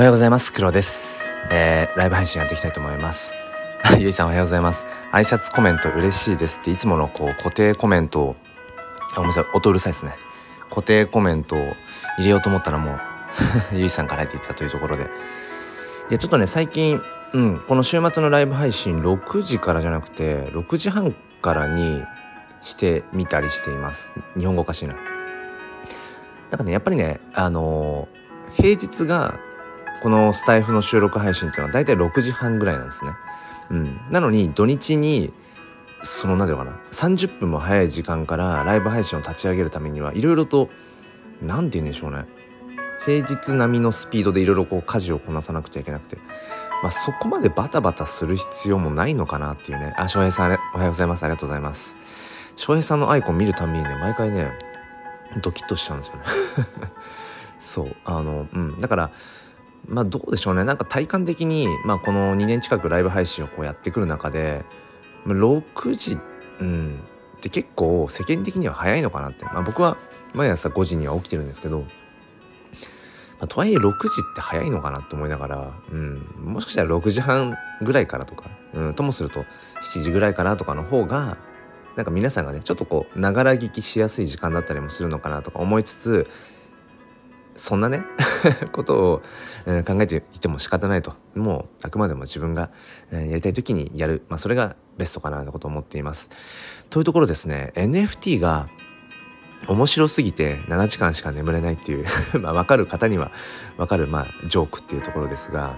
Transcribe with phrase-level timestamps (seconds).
[0.00, 0.50] おはようございます。
[0.50, 1.22] 黒です。
[1.50, 3.34] えー、ライブ配信やっていきたいと思います。
[4.00, 4.86] ゆいさんおはようございます。
[5.12, 8.36] 挨拶コメント嬉しいですっていつものこう固定コメントを、
[9.12, 10.14] あ、ごめんなさい、音うるさいですね。
[10.70, 11.58] 固定コメントを
[12.16, 13.00] 入れようと思ったらもう
[13.76, 15.02] ゆいさんから入っていたというところで。
[15.02, 15.06] い
[16.12, 17.02] や、ちょっとね、最近、
[17.34, 22.02] うん、この週末のライブ配信6時からじゃなくて、6時半からに
[22.62, 24.10] してみたりしています。
[24.34, 24.94] 日本語おかしいな。
[24.94, 29.38] なんかね、やっぱりね、あのー、平日が
[30.02, 33.12] このスタイフの収録配信っていうのは大体6時半ぐらいなんですね。
[33.70, 35.32] うん、なのに土日に
[36.02, 40.70] その何て言うのかな30分も早い時間からライブ配信を立ち上げるためにはいろいろと
[41.42, 42.24] 何て言うんでしょうね。
[43.04, 46.16] 平日並みのスピードでいろいろこう家事をこなさなくちゃいけなくて、
[46.82, 49.94] まあ、そこまでバタバタする必要もないのかなっていうね。
[49.96, 51.22] あ翔平さんおはようございます。
[51.24, 51.96] ありがとうございます。
[52.56, 54.52] 翔平さんのアイコン見るたびにね毎回ね
[55.42, 56.22] ドキッとしちゃうんですよね。
[57.58, 57.96] そう。
[58.04, 58.78] あのうん。
[58.78, 59.10] だから
[59.88, 60.64] まあどうでしょうね。
[60.64, 64.64] なんか体感的に、まあ、この2年近くライブ配信をこうやってくる中で
[65.26, 66.18] 6時、
[66.60, 67.00] うん、
[67.36, 69.96] って結構世間的には早いのかなって、まあ、僕は
[70.34, 71.86] 毎朝5時には起きてるんですけど、ま
[73.40, 79.44] あ、とはいえ6時って早いのかなって思いながら、うん、もしかしたら6時半ぐらいからとか、うん、ともすると
[79.82, 81.38] 7時ぐらいからとかの方が
[81.96, 86.30] なんか皆さんがねちょっとこうながら聞きしやすい時間だったりもするのかなとか思いつつ
[87.60, 88.02] そんなね
[88.72, 89.22] ことを、
[89.66, 92.70] え、考えていても仕方ないともうあくまでも自分が、
[93.12, 96.30] え、やりたい時にやる、まあ、それがベストかなとこと思っています。
[96.88, 98.68] というところですね NFT が
[99.68, 102.06] 面白すぎて7時間しか眠れないっていう
[102.40, 103.30] まあ分かる方には
[103.76, 105.76] 分かる、まあ、ジョークっていうところですが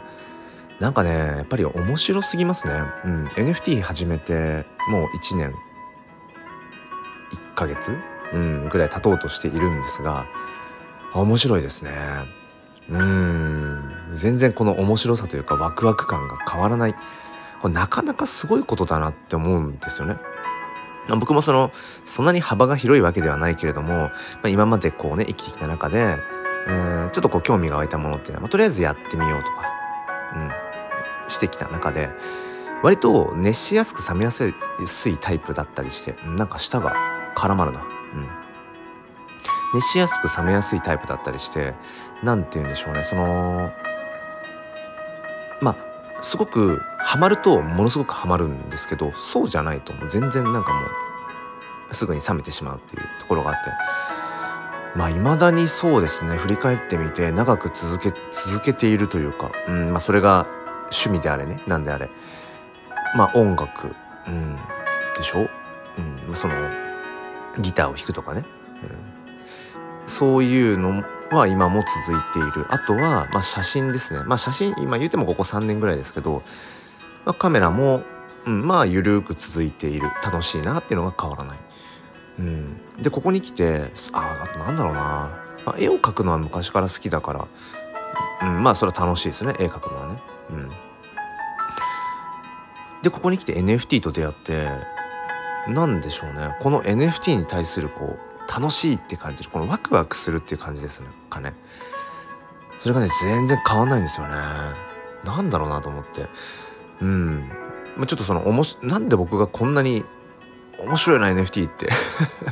[0.79, 2.81] なんかねやっぱり面白すぎますね。
[3.05, 5.55] うん、NFT 始めてもう1年1
[7.57, 7.91] ヶ月、
[8.33, 10.27] うん、ぐらい経とうとしているんですが
[11.21, 11.93] 面白いですね。
[12.91, 13.93] うん。
[14.13, 16.95] 全然この面白さというかワクワク感が変わらない。
[17.61, 20.17] これなかなかすごいことだなって思うんですよね。
[21.09, 21.73] 僕もその
[22.05, 24.11] そんなに幅が広いわけではないけれども、ま
[24.45, 26.19] あ、今までこうね生きてきた中で
[26.69, 29.55] うんちょっとこう興味が湧いたものっていうのは、まあ、とりあえずやってみようとか、
[31.25, 32.11] うん、してきた中で
[32.83, 34.55] 割と熱しやすく冷めやすい
[35.21, 36.95] タイプだったりしてなんか舌が
[37.35, 37.81] 絡まるな。
[37.81, 37.83] う
[38.19, 38.42] ん。
[39.75, 41.75] 熱しやすく冷めやすいタイプだったりして
[42.23, 43.05] 何て言うんでしょうね。
[43.05, 43.71] その
[45.61, 50.81] まあすごくハマるとものすごくハマるんですけどそうじゃないともう全然なんかも
[51.91, 53.71] うすぐに冷めてしまうっていうところがあって。
[54.95, 56.37] まあ未だにそうですね。
[56.37, 60.47] 振り返ってみて長く続け続けているというか、うんまあ、それが
[60.91, 61.63] 趣味であれね。
[61.67, 62.11] 何であれ。
[63.17, 63.95] まあ音楽、
[64.27, 64.57] うん、
[65.17, 65.49] でしょ、
[66.29, 66.55] うん、その
[67.59, 68.45] ギターを弾くとかね、
[68.83, 69.12] うん。
[70.13, 72.67] そういうのは今も続いている。
[72.69, 74.21] あとは、まあ、写真ですね。
[74.25, 76.43] まあ写真今言うてもここ3年ぐらいですけど、
[77.25, 78.03] まあ、カメラも、
[78.45, 80.11] うん、まあ緩く続いている。
[80.23, 81.59] 楽しいなっていうのが変わらない、
[82.41, 85.01] うん、でここに来てああとなんだろうな、
[85.65, 87.49] まあ、絵を描くのは昔から好きだから、
[88.43, 89.55] うん、まあそれは楽しいですね。
[89.59, 90.23] 絵描くのはね。
[90.51, 90.71] うん。
[93.03, 94.69] でここに来て NFT と出会って
[95.69, 96.55] 何でしょうね。
[96.61, 99.51] この NFT に対するこう楽しいって感じる。
[99.51, 101.55] このワクワクするっていう感じですかね。
[102.81, 104.35] それがね全然変わんないんですよね。
[105.25, 106.27] なんだろうなと思って。
[107.01, 107.51] うん。
[108.07, 110.05] ちょっとそのおもしなんで僕がこんなに
[110.79, 111.89] 面白いな NFT って。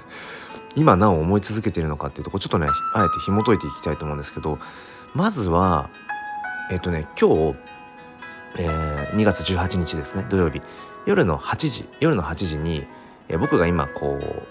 [0.76, 4.60] 今なお思い続けているのかっていうとこちょっとねあえて紐解いていきたいと思うんですけど
[5.14, 5.90] まずは
[6.70, 7.58] えっ、とね今日、
[8.56, 10.62] えー、2月18日ですね土曜日。
[11.06, 12.86] 夜の8時夜の8時に、
[13.28, 14.46] えー、僕が今こう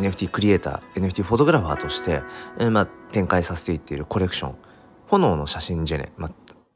[0.00, 2.22] NFT クリエイター NFT フォトグラファーとして、
[2.58, 4.54] えー、まあ、展開させていっているコレクション
[5.08, 6.32] 炎の写真ジェネ、まあ、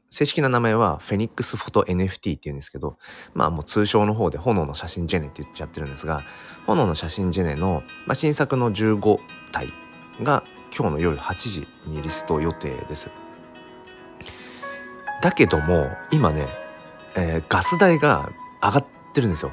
[0.09, 2.97] 正式な名前はフェニックスフォト NFT っていうんですけど
[3.33, 6.23] まあもう通称の方で炎の写真ジェネって言っちゃってるんですが
[6.67, 9.19] 炎の写真ジェネの、まあ、新作の15
[9.51, 9.73] 体
[10.21, 10.43] が
[10.77, 13.09] 今日の夜8時にリスト予定です。
[15.21, 16.47] だけども今ね、
[17.15, 18.29] えー、ガス代が
[18.61, 19.51] 上がってるんですよ。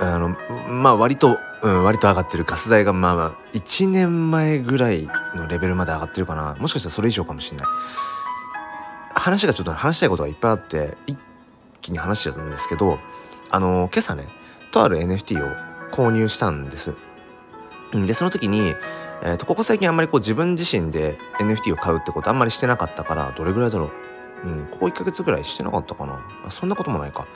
[0.00, 0.36] あの
[0.68, 6.54] まあ割とうん、割と上がってるガス代がまあまあ1年前ぐらいのレベルまで上がってるかな。
[6.60, 7.66] もしかしたらそれ以上かもしれない。
[9.14, 11.16] 話がちょっと話したいことがいっぱいあって一
[11.80, 12.98] 気に話しちゃうんですけど
[13.48, 14.26] あの今朝ね
[14.72, 15.56] とある NFT を
[15.90, 16.92] 購入したんです。
[17.94, 18.74] でその時に、
[19.22, 23.86] えーと、ここ最近あんまりこう自分自身で NFT を買うってことあんまりしてなかったからどれぐらいだろ
[24.44, 24.48] う。
[24.48, 26.20] うんここ1ヶ月ぐらいしてなかったかな。
[26.50, 27.26] そんなこともないか。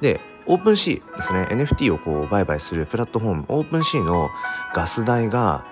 [0.00, 1.48] で OpenSea ですね。
[1.50, 4.30] NFT をこう売買するプラットフォーム OpenSea の
[4.74, 5.64] ガス代が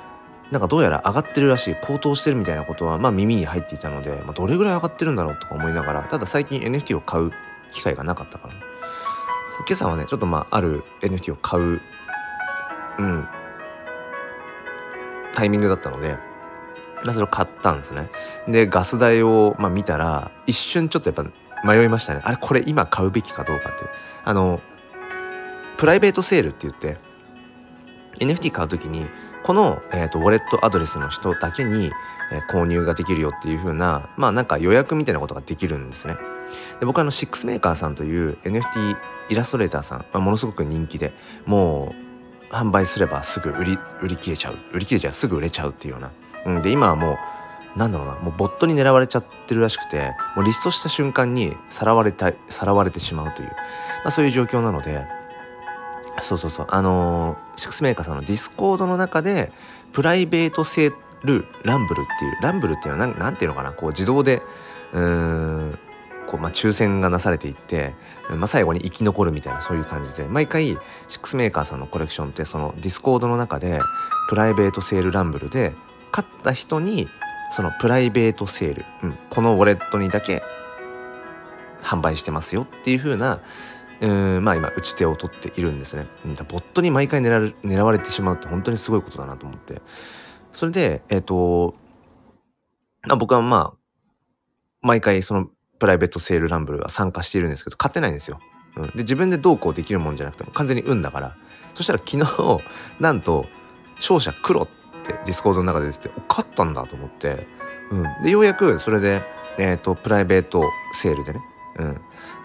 [0.50, 7.32] なんかどうやら上がってるらしい高騰してるみたいなことはまあ耳に入っていたので、まあ、どれぐらい上がってるんだろうとか思いながらただ最近 NFT を買う
[7.72, 8.60] 機会がなかったから、ね、
[9.58, 11.80] 今朝はねちょっとまあある NFT を買う
[12.98, 13.28] うん
[15.32, 16.16] タイミングだったので、
[17.04, 18.10] まあ、それを買ったんですね。
[18.48, 21.22] でガス代をまあ見たら一瞬ちょっとやっぱ
[21.64, 22.20] 迷いましたね。
[22.24, 23.84] あれこれ今買うべきかどうかって
[24.24, 24.60] あの
[25.76, 26.98] プライベートセールって言って
[28.18, 29.06] NFT 買う時に
[29.42, 31.90] この、えーと、ウォレットアドレスの人だけに、
[32.32, 36.16] えー、購入ができるよっていう風なまあなんか予約みたいなことができるんですね。
[36.80, 38.96] で僕あのシックスメーカーさんという NFT
[39.30, 41.12] イラストレーターさん、まあ、ものすごく人気で
[41.46, 41.94] も
[42.50, 44.56] う販売すればすぐ売り売り切れちゃう。
[44.72, 46.10] 売り切れちゃうすぐ売れちゃうっていうような、
[46.46, 47.16] うん、で今はもう
[47.76, 53.54] なんだろうなもうボットに狙われちゃってるらしくてもうリストした瞬間にさらわれたさらわれてしまうという、ま
[54.06, 55.06] あ、そういう状況なので
[56.20, 59.52] そうそうそうあのー、シックスメーカーさんのディスコードの中で
[59.92, 64.42] プライベートセールランブルっていうランブルっていうのは何ていうのかなこう自動で
[64.92, 65.78] うーん
[66.26, 67.94] こう、まあ、抽選がなされていって、
[68.30, 70.78] まあ、最後に生き残るみたいなそういう感じで毎回
[71.08, 73.80] シックスメーカーさんのコレクションってそのディスコードの中で
[74.28, 75.74] プライベートセールランブルで
[76.12, 77.08] 勝った人に
[77.50, 80.42] そのプライベートセール、うん、このウォレットにだけ
[81.82, 83.40] 販売してますよっていう風な
[84.00, 86.06] うんまあ今打ち手を取っているんですね。
[86.24, 89.82] うんボットに毎回狙狙われてしまうって本当にすごいことだなと思って
[90.52, 91.74] それでえっ、ー、と
[93.18, 93.78] 僕はまあ
[94.80, 95.48] 毎回その
[95.78, 98.40] プライベートセールランブルは参加しているんですけど買ってないんですよ。
[98.76, 101.36] うん、で自分でどうこうできるもんじゃなくても完全に運だから
[101.74, 102.60] そしたら昨日
[103.00, 103.46] なんと
[103.96, 104.68] 勝者黒っ
[105.00, 107.46] てディスコードの中で出てて勝ったんだと思って、
[107.90, 109.22] うん、でようやくそれで、
[109.58, 111.40] えーとプライベートセールでね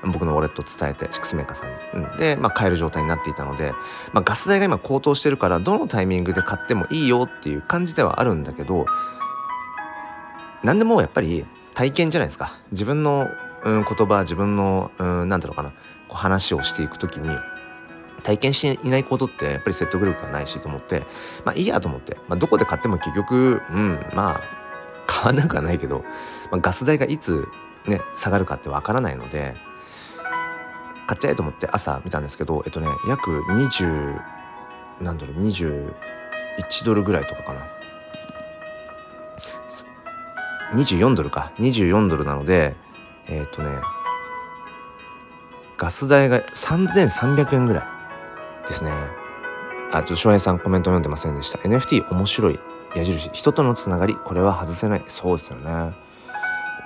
[0.04, 3.74] うん、僕のウォレット伝えてシックスメーカーさんに、うん、で、まあ、買える状態になっていたので、
[4.14, 8.86] まあ、ガス代が今高騰してるからどのタイミングで買ってもいいよっていう感じではあるんだけど
[10.64, 12.58] 何でもやっぱり体験じゃないですか。
[12.72, 13.28] 自分の、
[13.64, 15.72] うん、言葉自分の、うん、なんていうかな。
[16.08, 17.30] こう話をしていく時に
[18.26, 21.04] 体験していないことってやっぱり説得力がないしと思って
[21.46, 24.42] まあいいやと思って、まあ、どこで買っても結局うんまあ
[25.06, 26.00] 買わなくはないけど、
[26.50, 27.48] まあ、ガス代がいつ
[27.86, 29.56] ね下がるかってわからないので
[31.06, 34.20] 買っちゃえと思って朝見たんですけどえっとね約20
[35.02, 35.94] 何ドル21
[36.84, 37.68] ドルぐらいとかかな。
[40.74, 41.52] 24ドルか。
[41.60, 42.76] 24ドルなので
[43.28, 43.70] えっ、とね
[45.78, 47.95] ガス代が3300円ぐらい。
[48.68, 48.92] ですね。
[49.92, 51.60] あちょっと翔平さんコメント読んでませんでした。
[51.60, 52.60] NFT 面白い。
[52.96, 53.30] 矢印。
[53.32, 54.16] 人とのつながり。
[54.16, 55.04] これは外せない。
[55.08, 55.94] そうですよね。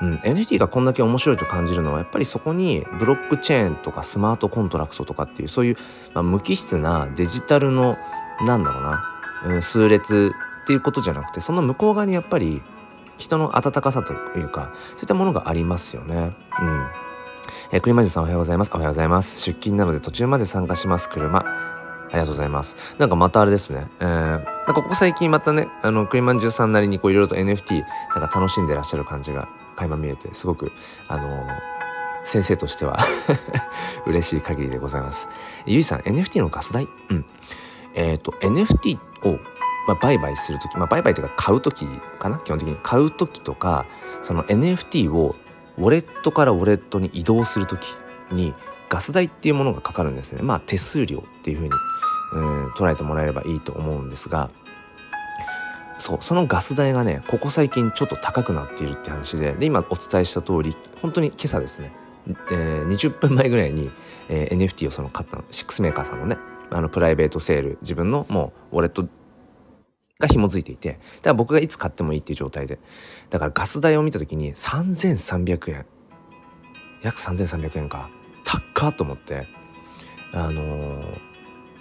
[0.01, 5.75] うん、NFT がこんだけ面白いと感じるのはやっぱりそこにブロックチェーンとかスマートコントラクトとかっていうそういう、
[6.13, 7.97] まあ、無機質なデジタルの
[8.45, 9.03] なんだろうな、
[9.45, 10.31] うん、数列
[10.63, 12.61] っていうことじゃなくてその向こう側にやっぱり
[13.17, 16.33] 人の温かさというかそういったものがありますよね。
[16.61, 16.87] うん。
[17.71, 18.71] えー、栗マジさんおはようございます。
[18.73, 19.41] おはようございます。
[19.41, 21.09] 出勤なので途中まで参加します。
[21.09, 21.39] 車。
[21.39, 22.75] ありがとうございます。
[22.97, 23.87] なんかまたあれですね。
[23.99, 27.81] えー、なんかここ最近またね、あの、クリマンジュさんなりにこういろいろと NFT
[28.15, 30.71] なんか楽しんでらっしゃる感じが垣間見えてすごく
[31.07, 31.47] あの
[32.23, 32.99] 先生としては
[34.05, 35.27] 嬉しい限りでございます。
[35.65, 36.87] ゆいさん NFT のガス代？
[37.09, 37.25] うん
[37.95, 39.39] えっ、ー、と NFT を
[39.87, 41.87] まあ、売買する時、まあ、売買というか買う時
[42.19, 42.37] かな？
[42.39, 43.85] 基本的に買う時とか
[44.21, 45.35] その NFT を
[45.79, 47.95] ウォレットからウォレットに移動する時
[48.31, 48.53] に
[48.89, 50.41] ガス代っていうものがかかるんですね。
[50.41, 51.71] まあ手数料っていうふうに
[52.33, 54.51] うん捉えてもらえればいいと思うんですが
[55.97, 61.91] そうそのガス代がねここ最近ちょっと高くなっているって話でで今お伝えした通り本当に今朝ですね、
[62.51, 63.91] えー、20分前ぐらいに、
[64.29, 66.37] えー、NFT をその買ったの6メーカーさんのね
[66.69, 69.07] あのプライベートセール自分のもうウォレット
[70.19, 72.77] が紐づいていてだから僕がいつ買ってもいいっていう状態で。
[73.29, 75.85] だからガス代を見た時に3300円
[77.01, 78.09] 約3300円か。
[78.43, 79.47] 高っと思って。
[80.33, 81.03] あのー、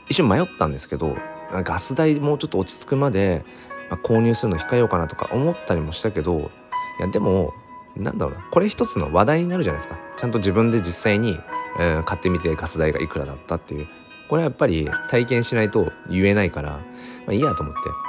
[0.09, 1.17] 一瞬迷ったんですけど
[1.51, 3.45] ガス代もうちょっと落ち着くまで
[3.91, 6.51] まあ、購入するの控えようかなとか思ったりもしたけど
[6.99, 7.55] いやでも
[7.97, 8.47] なんだろうな。
[8.51, 9.99] これ一つの話題になるじゃないですか。
[10.17, 11.41] ちゃんと自分で実際に、
[11.79, 13.89] うん、買ってみてガス代がいくらだったっていう。
[14.29, 16.81] これはやっぱり体験しないと言えないから、ま
[17.29, 18.08] あ、いいやと思って。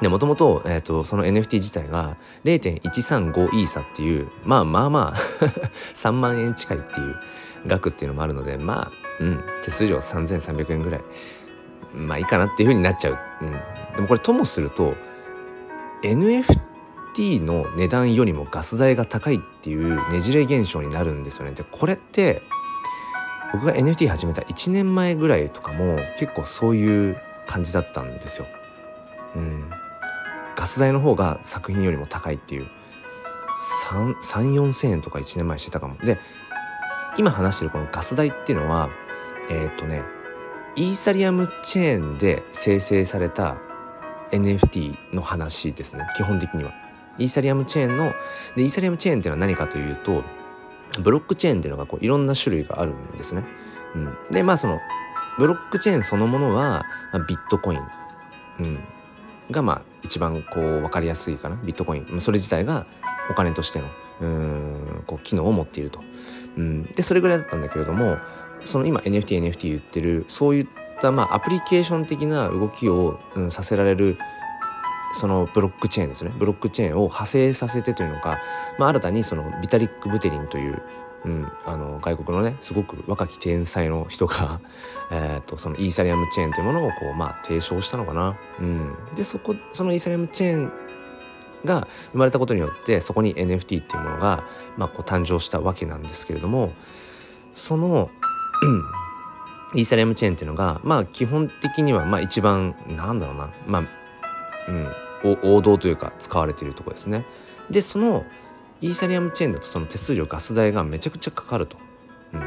[0.00, 5.14] でもともと,、えーと、その NFT 自体が0.135イーサっていうまあまあ まあ
[5.94, 7.16] 3万円近いっていう
[7.66, 11.00] 額っていうのもあるのでまあうん手数料3300円ぐらい
[11.94, 13.50] まあいいかなっていうふうになっちゃう、うん、
[13.96, 14.94] でもこれともすると
[16.02, 21.52] NFT の値段よりもガス代が高いっていうねじれ現象になるんですよね。
[21.52, 22.42] でこれって
[23.52, 28.46] 僕が NFT 始めた1年前ぐらいとかも結構そういう感じだったんですよ。
[29.34, 29.70] うん、
[30.58, 32.66] ガス代の方が作品よりも高いっていう。
[34.24, 35.96] 34,000円とか1年前してたかも。
[35.98, 36.18] で
[37.16, 38.90] 今話してるこのガス代っていうのは
[39.50, 40.02] えっ、とね
[40.74, 43.56] イーサリアムチェーンで生成された
[44.32, 46.08] NFT の話ですね。
[46.16, 46.72] 基本的には。
[47.18, 48.12] イーサリアムチェーンの
[48.56, 50.24] でイーサリアムチェーンっていうのは何かというと
[51.00, 53.44] ブロックチェーンっていうのがこういろんな種類があるんですね。
[53.94, 54.80] うん、でまあその
[55.38, 57.80] ブロックチェーンそのものは、まあ、ビットコイン、
[58.60, 58.84] うん、
[59.52, 61.56] がまあ一番こう分かりやすいかな？
[61.56, 62.20] ビットコイン。
[62.20, 62.86] それ自体が
[63.30, 63.86] お金としての
[64.20, 66.00] うんこう機能を持っていると。
[66.56, 68.18] うん、でそれぐらいだったんだけれども
[68.64, 70.66] その今 NFTNFT NFT 言ってるそういっ
[71.00, 74.18] たまあアプリケーション的な動きを、うん、させられる
[75.12, 76.32] そのブロックチェーンですね。
[76.36, 78.38] ブロックチェーンを派生させてというのか、
[78.78, 80.82] まあ、新たにそのビタリック・ブテリンという、
[81.24, 84.60] うん、あの外国のねすごく若き天才の人が
[85.10, 88.36] えとそのイーサリアムチェーンというものをこう、まあ、提唱したのかな。
[88.60, 90.72] うん、でそこそのイーサリアムチェーン
[91.64, 94.44] が生まれたことによってそこに NFT っていうものが、
[94.76, 96.72] まあ、こう誕生したわけなんですけれども
[97.54, 98.10] その
[99.74, 103.82] イーサリアムチェーンっていうのがまあ基本的にはまあ一番なんだろうなまあ
[104.68, 104.88] うん
[105.50, 107.24] 王道というか使われているところですね。
[107.70, 108.24] でその
[108.80, 111.76] イーサリアムチェーンだとその手数料ガス代がめちゃくちゃかかると。
[112.32, 112.40] うん、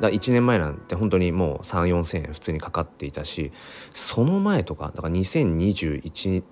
[0.00, 3.52] だ1年前なんて本当にもう3 4千円普通にかかっていたし
[3.92, 6.42] その前とかだから2021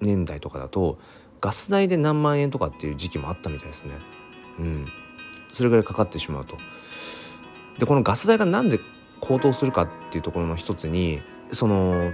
[0.00, 0.98] 年代とかだと
[1.40, 3.94] ガス代で何万円とかっていう時期もあったみたいですね。
[4.58, 4.86] うん、
[5.52, 6.58] それぐらいかかってしまうと。
[7.78, 8.80] でこのガス代がなんで
[9.20, 11.22] 高騰するかっていうところの一つに
[11.52, 12.12] その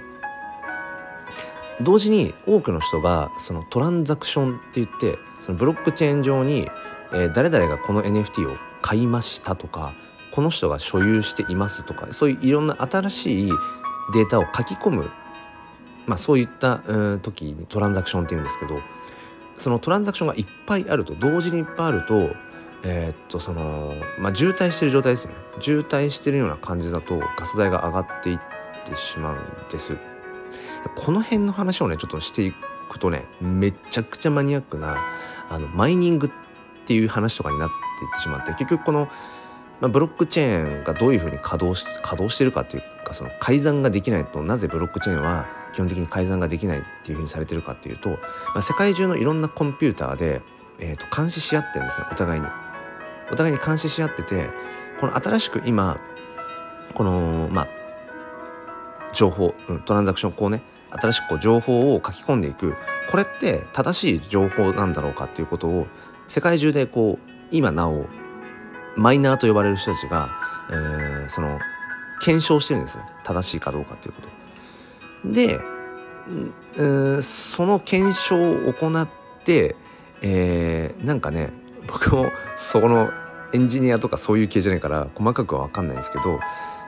[1.81, 6.71] 同時に多くの人がそのトランザクションって言ってそのブロックチェーン上に、
[7.13, 9.93] えー、誰々がこの NFT を買いましたとか
[10.31, 13.53] この人が所有していますとかそういういろんな新しい
[14.15, 15.11] データを書き込む、
[16.07, 16.79] まあ、そういった
[17.21, 18.81] 時にトランザクションっていうんですけど
[19.59, 22.35] そのトランザクションがいっぱいあると同時にいっぱいあると
[22.83, 25.37] えー、っとそのまあ渋滞してる状態ですよね。
[25.61, 28.39] 渋滞してるような感じだとガス代が上がっていっ
[28.85, 29.97] てしまうんです。
[30.95, 32.53] この辺の話をねちょっとしてい
[32.91, 34.99] くとねめちゃくちゃマニアックな
[35.49, 36.31] あのマイニングっ
[36.87, 39.09] ていう話とかになっていってしまって結局この、
[39.81, 48.19] まあ、ブロックチェーンがどういうふうに稼働し稼働してるかっていうかその改ざんができないとなぜブロックチェーンは基本的に改ざんができないっていうふうにされてるかっていうと、ま
[48.57, 50.43] あ、世界中のいろんなコンピューターで、
[50.79, 52.47] えー、と監視し合ってるんですねお互いに。
[53.33, 54.51] お互いに監視し合ってて
[55.01, 55.99] この新しく今
[56.95, 57.69] このまあ
[59.13, 60.63] 情報、うん、トランザクションこうね
[61.01, 62.75] 新しくこう情報を書き込んでいく。
[63.11, 65.87] これって正しい情報なんだろうかっていうことを
[66.27, 68.07] 世界中でこう今なお
[68.97, 70.31] マイナーと呼ばれる人たちが、
[70.71, 71.59] えー、その
[72.21, 73.05] 検証してるんですよ。
[73.25, 75.33] 正しいかどうかっていうこと。
[75.33, 75.61] で、
[76.77, 79.09] うん、その検証を行っ
[79.45, 79.77] て、
[80.23, 81.51] えー、なんかね
[81.87, 83.11] 僕もそこの
[83.53, 86.41] エンジニアとかそういう系じゃないから細かくは分かんないんですけど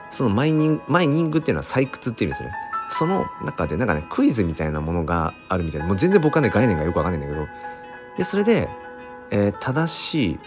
[0.09, 2.51] そのマイニングマイニングっていうのは採掘っていうんですね。
[2.89, 7.47] その中でなんかねクイズみたいなものがあるみたいでもう全然僕はね概念がよく分かんないんだけど
[8.17, 8.69] でそれで、
[9.31, 10.39] えー、正しい、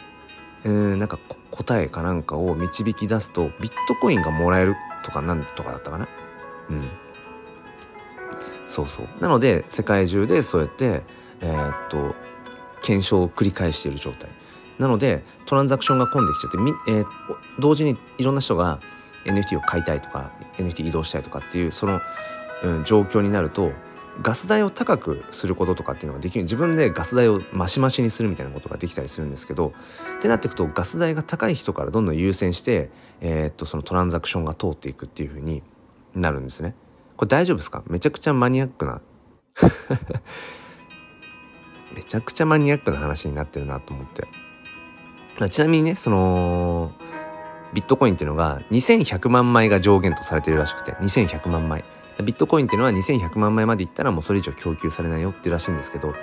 [0.65, 1.19] えー、なんか
[1.51, 6.09] 答えかなんかを導き出すとビットコインがもらえるとかなんとかだったかな。
[6.71, 6.89] うん。
[8.67, 9.09] そうそう。
[9.21, 11.03] なので世界中でそうやって
[11.41, 12.15] えー、っと
[12.83, 14.31] 検証を繰り返している状態。
[14.79, 17.07] なのでトランザクションが混んできちゃってみ、えー、
[17.59, 18.81] 同時にいろんな人が
[19.25, 22.01] NFT を買いたいとか NFT 移動したいとかっていうその、
[22.63, 23.73] うん、状況になると
[24.23, 29.73] ガス代を高くすることとかっていうのができる自分でガス代をマシマシにするみたいなことができたりするんですけど
[30.19, 35.63] ってなっていくとガス代が高い人からどんどん優先して、えー、っとそのトランザクションが通っていくっていう風に
[36.15, 36.75] なるんですね。
[37.17, 37.83] これ大丈夫ですか？
[37.87, 39.01] めちゃくちゃマニアックな
[41.95, 44.27] めちゃくちゃマニアックな話になってるなと思って。
[45.49, 46.93] ちなみにねその
[47.73, 51.85] ビットコインっていうのが2100万枚が上限とされてるらしくて2100万枚
[52.23, 56.15] ビットコインっていうのは2100万枚までいったらもうそれ以上供給されないよっていうらしいんですけど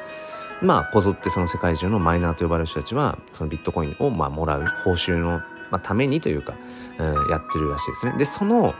[0.61, 6.55] まあこぞってその世界中のマイナーと呼ばれる人たちはそのビットコインをまあもらう報酬の、ま、ためにというか、
[6.97, 8.13] うん、やってるらしいですね。
[8.17, 8.73] でその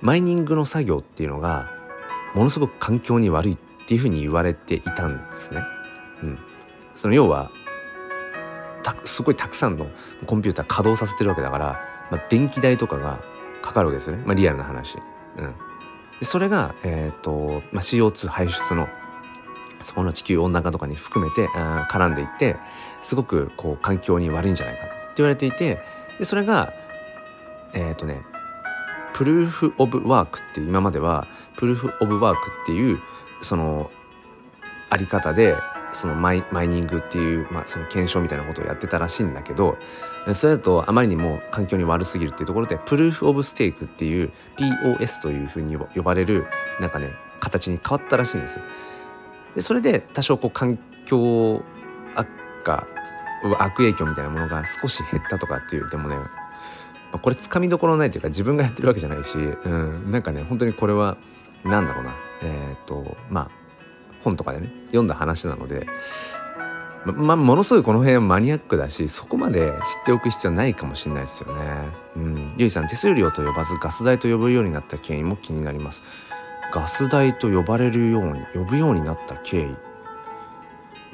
[0.00, 1.70] マイニングの作業っていうのが
[2.34, 5.62] ものすごく環境に悪いっていうふうに言われていたんですね。
[6.22, 6.38] うん、
[6.94, 7.50] その要は
[9.04, 9.88] すごいたくさんの
[10.26, 13.20] コンピューター稼働させてるわけだから、まあ、電気代とかが
[13.62, 14.98] かかるわけですよね、まあ、リアルな話。
[15.36, 15.54] うん、
[16.20, 18.88] でそれが、えーとまあ、CO2 排出の
[19.82, 22.56] そこの地球温暖化とかに含めてあ絡んでいって
[23.00, 25.80] すごくこう環境に悪いんじゃないかって言われていて
[26.18, 26.72] でそれが
[27.72, 28.22] えっ、ー、とね
[29.12, 31.26] プルーフ・オブ・ワークって今までは
[31.56, 33.00] プルーフ・オブ・ワークっていう
[33.42, 33.90] その
[34.90, 35.56] あり方で
[35.92, 39.78] そのマイマイニングっていう、まあ、その検証みたいなことをやってたらしいんだけど
[40.34, 46.46] それだとあまりにも環境に悪すぎるっていうところでプルーフ・オブ・ステークっていう POS というふうに呼ばれる
[46.80, 48.60] なんかね形に変わったらしいんです。
[49.54, 51.62] でそれで多少こう環境
[52.14, 52.28] 悪
[52.64, 52.86] 化
[53.58, 56.16] 悪影響みたいなものが少し減ったとかっていうでもね
[57.22, 61.16] これつかみどころないというか自分がやってるわけじゃないし、うん、なんかね本当にこれは
[61.64, 63.65] 何だろうなえっ、ー、とまあ
[64.26, 65.86] 本とかでね読んだ話なので
[67.04, 69.74] まあものすごいこの辺はマニアックだしそこまで知っ
[70.06, 71.62] ておく必要ないかもしれないですよね。
[72.16, 76.02] うん、ゆいさん手数料と呼ばずガス代と呼ぶようになった経緯も気になります。
[76.72, 79.76] ガス代と呼ばれるように呼ぶようになった経緯、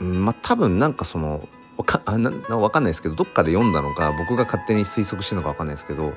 [0.01, 6.15] うん、まあ多分なんかそのわかあなわかんないですけどどっかで読んだのか僕が勝手に推測してるのかわかんないですけど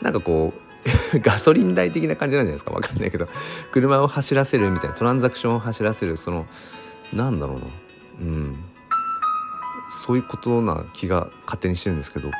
[0.00, 0.71] なんかこう
[1.22, 2.70] ガソリン代的な感じなんじゃないですか？
[2.72, 3.28] わかんないけど。
[3.70, 6.46] 車を走らせるみたいなトランザクションを走らせるその
[7.12, 7.64] なんだろうな。
[8.20, 8.64] うん。
[9.88, 12.30] そういうことな気が勝手にしてるんですけど。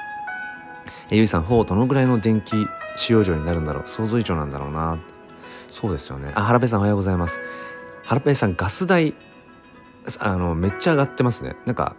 [1.11, 3.83] えゆいさんほうどのぐらいの電気使用量になるんだろう。
[3.87, 4.99] 想像以上なんだろうな。
[5.69, 6.33] そうですよね。
[6.35, 7.41] あ原部さんおはようございます。
[8.05, 9.15] 原部さんガス代
[10.19, 11.55] あのめっちゃ上がってますね。
[11.67, 11.95] なんか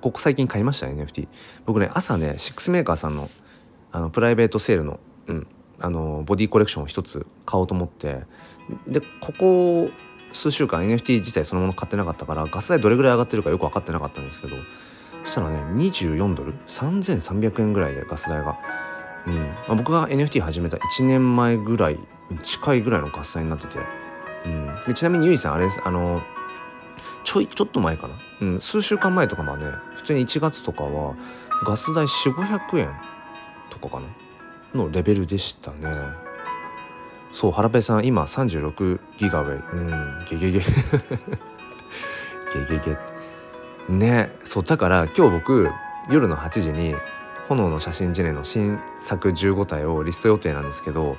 [0.00, 1.28] ここ最近買いました NFT
[1.66, 3.28] 僕ね朝ねシックスメーカーさんの
[3.92, 5.46] あのプライベートセールの,、うん、
[5.80, 8.20] あのボディコレクションを一つ買おうと思って
[8.86, 9.90] でここ
[10.32, 14.56] 数週間 NFT 自体そのもの買ってなかったからガス代どれぐらい上がってるかよく分かってなかったんですけど
[15.24, 18.58] そしたらね24ドル？3300円ぐらいでガス代が、
[19.26, 19.36] うん。
[19.36, 21.98] まあ、僕が NFT 始めた1年前ぐらい
[22.42, 23.78] 近いぐらいのガス代になってて、
[24.46, 26.22] うん、でちなみにゆいさんあれあの
[27.24, 31.14] ちょいちょっと前かな、うん、数週間前とかまあね普通に1月とかは
[31.64, 32.90] ガス代4500円
[33.68, 34.06] とかかな？
[34.74, 35.88] のレベルでしたね。
[37.32, 39.62] そう原部さん今36ギガウェイ。
[39.72, 40.58] うんゲゲゲ。
[40.58, 40.64] ゲ
[42.68, 42.98] ゲゲ。
[43.94, 45.70] ねそうだから今日僕
[46.10, 46.94] 夜の8時に
[47.48, 51.16] 炎の写真ジェネの新作15体をリスト予定なんですけど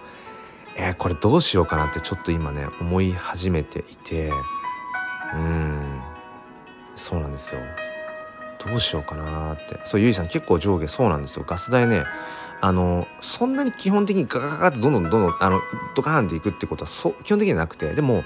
[0.76, 4.32] えー、これどうしようかなってちょっと今ね思い始めていて。
[5.34, 6.02] うん。
[6.96, 7.62] そうなんですよ。
[8.64, 9.80] どうしようかなって。
[9.84, 11.46] そうゆいさん結構上下そうなんですよ。
[11.48, 12.04] ガス代ね
[12.64, 15.60] あのそんなに基本的にガガガガってどんどんどんどんあの
[15.96, 18.24] ドカーンっていくってことはそ基本的にはなくてでも例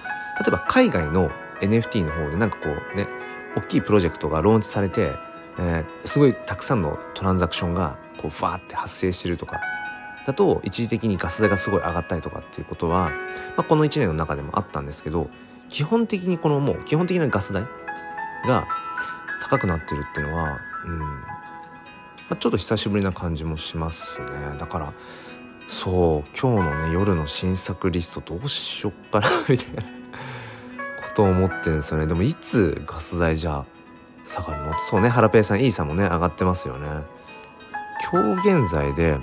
[0.47, 3.07] えば海外の NFT の方でなんかこうね
[3.55, 5.13] 大きいプロジェクトがローンチされて、
[5.57, 9.61] えー、すごいたくさんのトランザクションがこうファーって発生してるとか
[10.27, 13.11] だと一時的にガス代がすごい上がったりとかっていうことは、
[13.55, 15.29] まあ、この1年の中でもあったんですけど
[15.69, 17.63] 基本的にこのもう基本的なガス代
[18.45, 18.67] が
[19.41, 21.34] 高くなってるっていうのは、うん
[22.29, 24.27] まあ、ちょっと久しぶりな感じもしますね。
[24.57, 24.93] だから
[25.67, 29.87] そう今日のね夜の新作リストどうしよっかなみたいなこ
[31.15, 32.07] とを思ってるんですよね。
[32.07, 33.65] でもいつガス代じゃ
[34.23, 34.73] 下がるの？
[34.79, 36.87] そうねハラペイさんイーサもね上がってますよね。
[38.11, 39.19] 今日現在で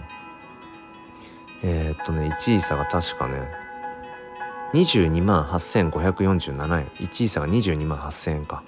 [1.63, 3.49] えー、っとね1位差が確かね
[4.75, 8.63] 22万8547円1位差が22万8000円か。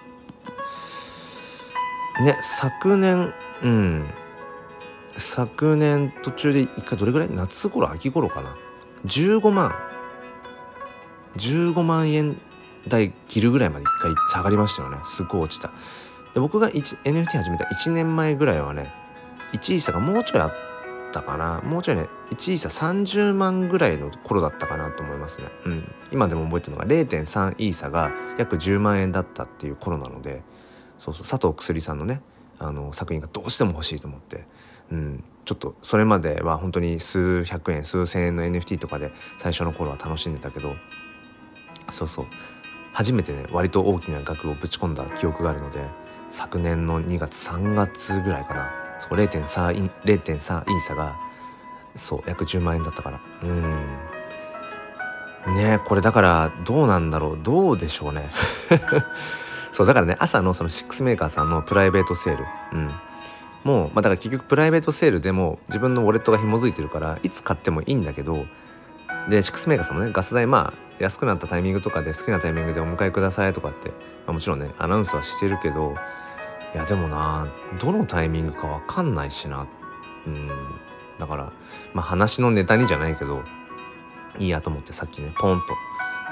[2.21, 4.07] ね昨年うん。
[5.17, 7.29] 昨年途中で一回どれぐらい？
[7.31, 8.57] 夏頃秋頃かな
[9.07, 9.75] ？15万。
[11.37, 12.41] 15万円
[12.87, 14.99] 台切るぐらいまで一回下がりましたよね。
[15.05, 15.73] すっごい落ちた。
[16.35, 18.93] で僕が NFT 始めた1年前ぐらいはね
[19.53, 20.53] 1位差がもうちょいあっ
[21.13, 21.61] たかな。
[21.63, 25.47] もうちょいね1イーサ30万ぐらいの頃だったかなと思いますね。
[25.67, 25.93] うん。
[26.13, 30.43] 今でも覚えてるのが0.3イーサが約10万円だったっていう頃なので
[30.99, 32.21] そうそう佐藤薬さんのね
[32.59, 34.47] あの作品がどうしても欲しいと思って、
[34.91, 40.77] うん、ちょっとそれまでは本当に数百円数千円の NFT とかで最初の頃は楽しんでたけど
[41.91, 42.27] そうそう。
[42.93, 45.81] 初めてね割と大きな額をぶち込んだ記憶があるので
[46.31, 48.71] 昨年の2月3月ぐらいかな。
[49.01, 51.17] そう0.3イ0.3イーサが
[51.97, 53.21] そう約10万円だったから。
[53.43, 53.73] うん。
[55.57, 57.39] ねこれだからどうなんだろう？
[57.43, 58.31] どうでしょうね。
[59.73, 62.45] そうだからね朝のそのシックスメーカーさんのプライベートセール。
[62.73, 62.93] うん。
[63.65, 68.47] もう、まあ、だから結局プライベートセールでも自分のウォレットが紐づいてるからいつ買ってもいいんだけど
[69.29, 73.95] でシックスメーカーさんもねガス代まあ安くなったタイミングとかで好きなタイミングでお迎えくださいとかって、ま
[74.29, 75.97] あ、もちろんねアナウンスはしてるけど
[76.75, 77.49] いやでもな
[77.81, 79.67] どのタイミングか分かんないしな。
[80.27, 80.49] うん。
[81.19, 81.53] だから
[81.93, 83.45] まあ話のネタにじゃないけど
[84.39, 85.67] いいやと思ってさっきねポンと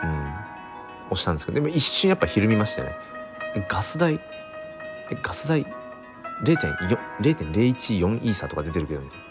[0.02, 0.34] うん
[1.10, 2.96] 押したんですけどでも一瞬やっぱひるみましたね。
[3.68, 4.14] ガス代？
[5.10, 5.64] えガス代
[6.44, 9.24] 0.014イーサとか出てるけどみたいな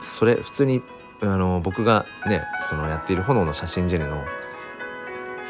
[0.00, 0.82] それ普通に
[1.20, 4.24] あの僕がねそのやっている炎の写真ジェネの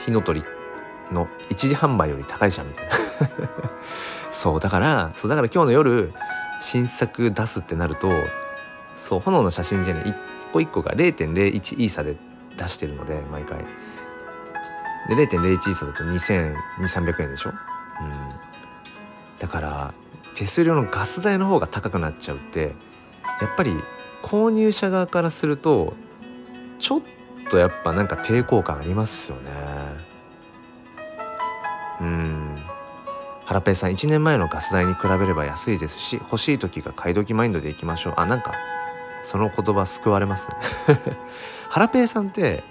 [0.04, 0.42] 火の鳥
[1.12, 2.90] の一時販売より高いじゃんみたいな。
[4.32, 6.12] そうだからそうだから今日の夜
[6.60, 8.10] 新作出すってなると
[8.94, 10.14] そう炎の写真じゃね一
[10.52, 12.16] 個一個が0.01イーサで
[12.56, 13.64] 出してるので毎回。
[15.08, 17.52] で0.01イーサだと2200300円でしょ、う
[18.04, 18.49] ん、
[19.40, 19.94] だから
[20.34, 22.74] 手数料のガス代の方が高くなっちゃうって
[23.40, 23.74] やっぱり
[24.22, 25.94] 購入者側からすると
[26.78, 27.02] ちょっ
[27.50, 29.50] とやっぱなんか抵抗感ありますよね。
[32.00, 32.62] うん。
[33.44, 38.14] ハラペイさん1年前のガス代に比べれば安いですし欲しい時が買い時マインドでいきましょう。
[38.16, 38.54] あなんか
[39.22, 41.16] その言葉救われますね。
[41.68, 42.62] ハラペイさんって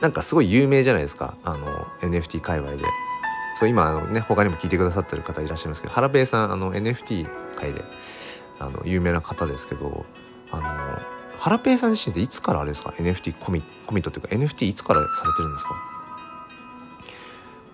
[0.00, 1.34] なんかすごい有名じゃないですか。
[1.44, 2.84] あの NFT 界隈で。
[3.54, 7.84] そう今あのね他にも聞いてくださってる方いらっしゃいますけどハラペイさんあの NFT 界で
[8.58, 10.04] あの有名な方ですけど
[10.50, 10.62] あの
[11.38, 15.74] ハラペイさん自身っていつからあれですか？NFT コミコミットっていうか NFT いつからされてるんですか？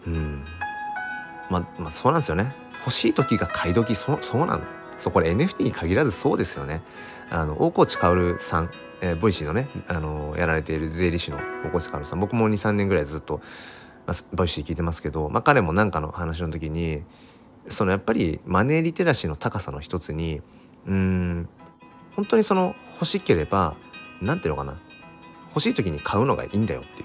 [0.07, 0.45] うん。
[1.51, 2.55] まあ、まあそうなんですよね。
[2.79, 4.63] 欲しい時が買い時そそうなん
[5.01, 6.83] そうこれ NFT に限らずそうですよね。
[7.29, 12.21] あの大河内薫さん、えー、ボイシーのね、あのやられている税理士の大河内薫さん。
[12.21, 13.41] 僕も23年ぐらいずっと、
[14.07, 17.03] まあ、ボイシー聞いてますけど、まあ、彼も何かの話の時に
[17.69, 20.41] そのやっぱりマネーリテラシーの高さの一つに
[20.87, 21.49] うん
[22.15, 23.77] 本当にその欲しければ
[24.23, 24.79] 何ていうのかな
[25.49, 27.05] 欲しい時に買うのがいいんだよってい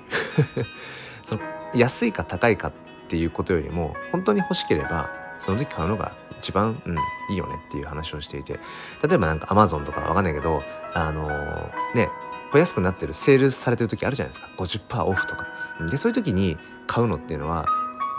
[0.63, 0.65] う。
[1.23, 1.41] その
[1.73, 2.73] 安いか高いかっ
[3.07, 5.09] ていうことよりも本当に欲しければ
[5.39, 6.97] その時買うのが一番、うん、
[7.29, 8.59] いいよねっていう話をしていて。
[9.01, 12.09] 例えばなんかアマゾンとかわかんないけどあのー、ね
[12.51, 14.49] これ安くなってるセールされてる時あるじゃないですか。
[14.57, 15.47] 50%オフとか。
[15.89, 16.57] でそういう時に
[16.91, 17.65] 買うのっていうのは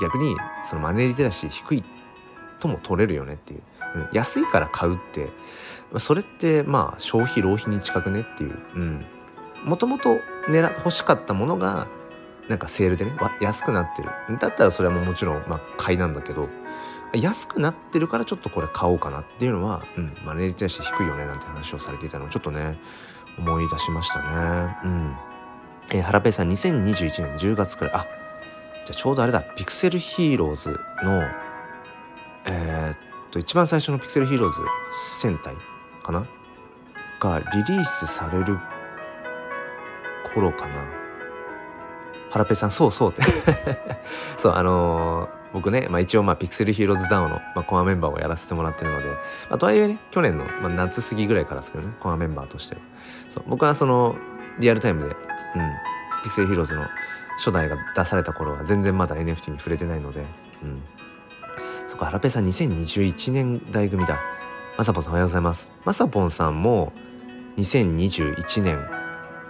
[0.01, 1.85] 逆にそのマネーリテラシー低い
[2.59, 3.61] とも取れるよねっていう、
[3.97, 5.29] うん、安いから買うって
[5.99, 8.57] それってまあ消費浪費に近くねっていう、
[9.67, 10.17] もともと
[10.49, 11.87] 欲しかったものが
[12.49, 14.09] なんかセールでね安くなってる
[14.39, 16.49] だったらそれはももちろんまあ買いなんだけど
[17.15, 22.79] 安くなってるからちょっとこれ買おうかなっていうのは、うん、マネーリテラシー低いよねなんて話をされていたのをちょっとね
[23.39, 24.77] 思い出しましたね。
[24.85, 25.17] うん。
[25.91, 28.22] えー、ハラペイさん2021年10月くらいあ
[28.85, 30.71] じゃちょうどあれだピクセルヒーローズ
[31.03, 31.23] の
[32.45, 32.97] えー、っ
[33.31, 34.61] と一番最初のピクセルヒーローズ
[35.21, 35.55] 戦隊
[36.03, 36.27] かな？
[37.21, 38.59] がリリースされる
[40.35, 40.75] 頃かな。
[42.31, 43.23] ハラペさんそうそうって。
[44.37, 49.17] そうあのー僕ね、まあ、一応まあピクセルヒーローズダウンの、まあ、コアメンバーをやらせてもらってるので、ま
[49.51, 52.77] あ、とはいえね去年の、まあ、夏過ぎぐらいからですけどねコアメンバーとして
[53.29, 54.17] そう僕はその
[54.59, 55.15] リアルタイムで、うん、
[56.23, 56.87] ピクセルヒーローズの
[57.37, 60.25] 初代が出された頃は全然まだ NFT に触れてないので、
[60.63, 60.83] うん、
[61.87, 64.21] そこハラペさん2021年代組だ
[64.79, 65.75] まさぽんさんおはようございます。
[65.85, 66.93] まさぽんさんも
[67.59, 68.81] 2021年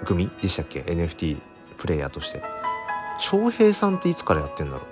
[0.05, 1.40] 組でしたっけ？NFT
[1.79, 2.42] プレイヤーとして。
[3.18, 4.87] 翔平さんっていつからやってんだろう？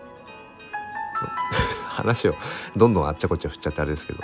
[1.91, 2.35] 話を
[2.77, 4.21] どんどんあっちゃこっちゃ振っちゃってあれですけど。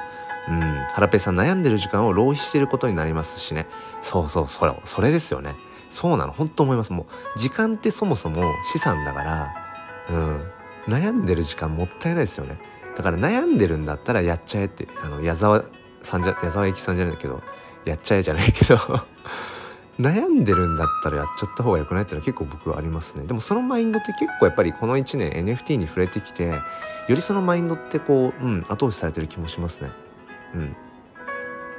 [0.48, 0.60] うん。
[0.92, 3.66] ハラペさん悩んでる時間を浪費してることになりますしね。
[4.00, 5.56] そうそうそれそれですよね。
[5.90, 6.32] そうなの。
[6.32, 6.92] 本当思います。
[6.92, 9.54] もう時間ってそもそも資産だから
[10.10, 10.40] うん。
[10.88, 12.58] 悩んでる時間もったいないですよね。
[12.96, 15.64] だから悩んでるんだったらやっちゃえってあの矢沢
[16.02, 17.42] さんじゃ矢沢永吉さんじゃないけど
[17.84, 18.76] やっちゃえじゃないけど
[20.00, 23.26] 悩んでるんだったらやっちゃった方が良くないっていうのは結構僕はありますね。
[23.26, 26.60] でもそのマインドって結構やっぱりこの1年 NFT に触れてきてよ
[27.08, 29.90] りそのマインドってこう、うん、後押しされてる気もしますね。
[30.54, 30.76] うん。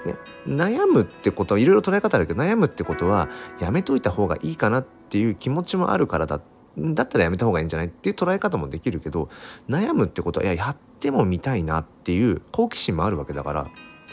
[0.08, 0.15] ね、
[0.48, 6.41] 悩むってことはいろいろ捉え方あるけど悩むってことはやめといた方がいいかなっていう気持ちもあるからだ。
[6.80, 9.30] だったらやめた方がいいんじゃないっていう捉え方もできるけど
[9.67, 13.67] 悩むってことはいややってもみたいなっていう好奇心もあるわけだから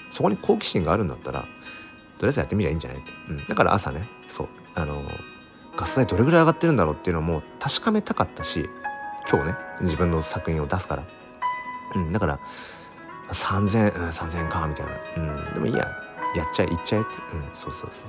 [0.09, 1.43] そこに好奇心があるんだったら
[2.19, 5.03] とりあえずやってみりゃいいんじゃないって、うん、だから朝ねそうあの
[5.77, 8.71] ガス代どれぐらい上がってるんだろうっていうのも確かめたかったし
[9.31, 11.07] 今日ね自分の作品を出すから、
[11.97, 12.41] うん、だから
[13.31, 15.87] 3000うん3000円かみたいな、うん、でもいいや。
[16.35, 17.11] やっちゃえいっちゃえって。
[17.33, 18.09] うんそうそうそう。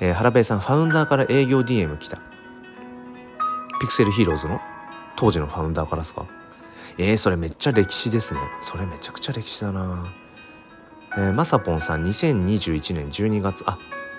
[0.00, 2.16] えー、原部さんファウンダーから営業 DM 来た。
[3.80, 4.60] ピクセルヒーローズの？
[5.16, 6.26] 当時のファウンダーからですか？
[6.98, 8.40] えー、それめっちゃ歴史ですね。
[8.60, 10.12] それめちゃくちゃ歴史だな。
[11.16, 13.62] えー、まさぽんさん2021年12月。
[13.66, 13.78] あ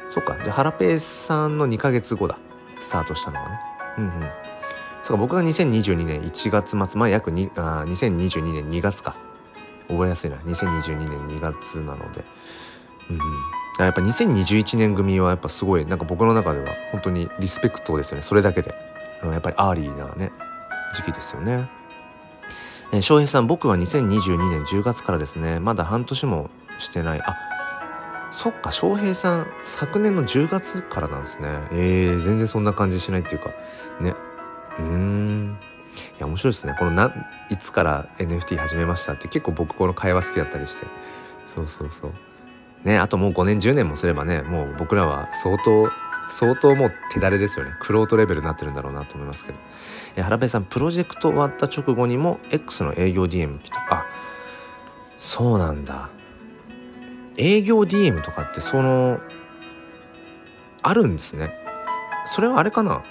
[0.09, 0.37] そっか。
[0.43, 2.37] じゃあハラペーさんの2ヶ月後だ。
[2.79, 3.59] スタートしたのはね。
[3.97, 4.11] うんうん。
[5.01, 9.15] そうか僕が2022年1月末まあ約2あ2022年2月か。
[9.87, 10.37] 覚えやすいな。
[10.37, 12.23] 2022年2月なので。
[13.09, 13.21] うんうん。
[13.79, 18.21] やっぱ2021年組はやっぱすごいなんか僕の中では本当にリスペクトですよね。
[18.21, 18.73] それだけで、
[19.23, 20.31] うん、やっぱりアーリーなね
[20.93, 21.69] 時期ですよね。
[22.91, 25.59] えー、翔平さん僕は2022年10月からですね。
[25.59, 27.21] まだ半年もしてない。
[27.21, 27.35] あ
[28.29, 28.71] そっか。
[28.71, 31.47] 翔平さん昨年の10月からなんですね。
[31.71, 33.49] えー、全然そんな感じしないっていうか。
[34.01, 34.13] ね。
[34.77, 35.57] うーん。
[36.17, 36.75] いや面白いですね。
[36.77, 37.13] このな
[37.49, 40.87] いつから NFT 始めましたって結構僕この会話好きだったりして。
[41.45, 42.11] そうそうそう。
[42.83, 45.89] ねあともう5年10年もすればねもう僕らは相当
[46.29, 47.71] 相当もう手だれですよね。
[47.79, 49.57] クロートレベルになってるんだろうなと思いますけど。
[50.15, 53.79] え原部さんプロジェクト終わった直後にも X の営業 DM 来た。
[53.89, 54.05] あ
[55.17, 56.09] そうなんだ。
[57.37, 59.19] 営業 DM とかってその
[60.81, 61.53] あるんですね。
[62.25, 63.03] それはあれかな？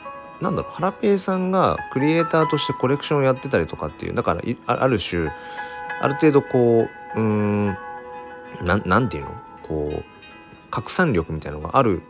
[0.43, 5.31] なんだろうハラペイさんがクリエイターとしてコレクションをやってたりとかっていうだからある種
[6.01, 7.77] ある程度こううん
[8.65, 9.31] なんていうの？
[9.63, 10.05] こう
[10.71, 12.03] 拡散力みたいのがある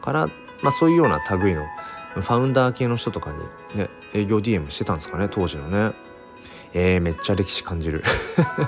[0.00, 0.26] から、
[0.62, 1.66] まあ、そういうような類の
[2.14, 3.32] ファウンダー系の人とか
[3.74, 5.94] にね営業 DM してたんですかね当時のね。
[6.72, 8.04] えー、めっちゃ歴史感じる。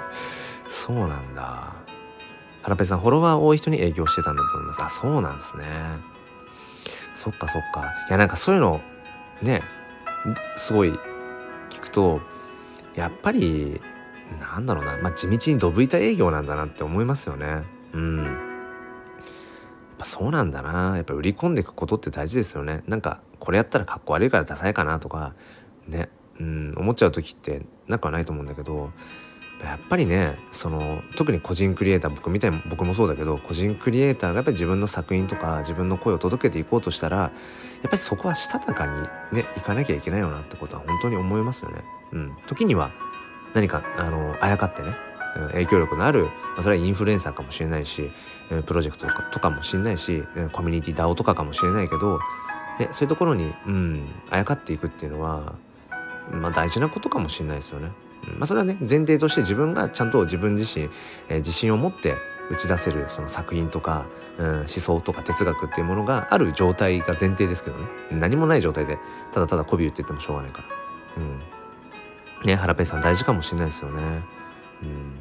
[0.69, 1.73] そうなんだ。
[2.63, 4.83] ハラペさんフォロワー多い人に営業してたんだと思います。
[4.83, 5.65] あそうなんですね。
[7.19, 7.95] そっかそっか。
[8.09, 8.81] いやなんかそういうの
[9.43, 9.61] ね
[10.55, 10.93] すごい
[11.69, 12.21] 聞くと
[12.95, 13.81] やっぱり
[14.41, 17.65] なんだろうな、まあ、地道にどぶいた営業なんだなって思いますよね。
[17.93, 18.25] うん。
[18.25, 18.37] やっ
[19.99, 20.95] ぱそうなんだな。
[20.95, 22.85] やっぱ売り込んでいくことって大事ですよね。
[22.87, 25.35] なんかこれやったらかっこ悪いからダサいかなとか
[25.89, 26.11] ね。
[26.39, 26.75] うん。
[26.77, 28.93] 思っちゃう時ってなくはないと思うんだけど
[29.63, 37.31] やっぱりねその特に個人クリエイター僕みたいに僕もそうだけど個人クリエイターがやっぱり自分の作品とか自分の声を届けていこうとしたらやっ
[37.83, 38.87] ぱりそこはしたたか
[39.33, 41.85] にねいかなきゃいけないよなってことは本当に思いますよね。
[42.13, 42.91] うん、時には
[43.55, 44.95] 何かあのあやかってね、
[45.53, 48.11] 影響力のある、まあ、それはインフルエンサーかもしれないし、
[48.67, 52.19] プロジェクトとかとかもしれないし、コミュニティ DAO とかかもしれないけど、
[52.79, 55.55] ね、そういうところに、うん、あやかっていくっていうのは、
[56.31, 57.91] まあ、大事なことかもしれないですよね。
[58.25, 60.89] まあ、それはね前提として自分がちゃんと自分自身、
[61.29, 62.17] えー、自信を持って
[62.51, 64.07] 打ち出せるその作品とか、
[64.39, 68.99] うん、思想とか哲学っていうものがある状態が前提ですけどね何もない状態で
[69.33, 70.65] ただただ媚び打っててもしょうがないから。
[71.19, 71.41] うん
[72.45, 74.23] ねハラペさん大事かもしれないですよね。
[74.83, 75.19] うん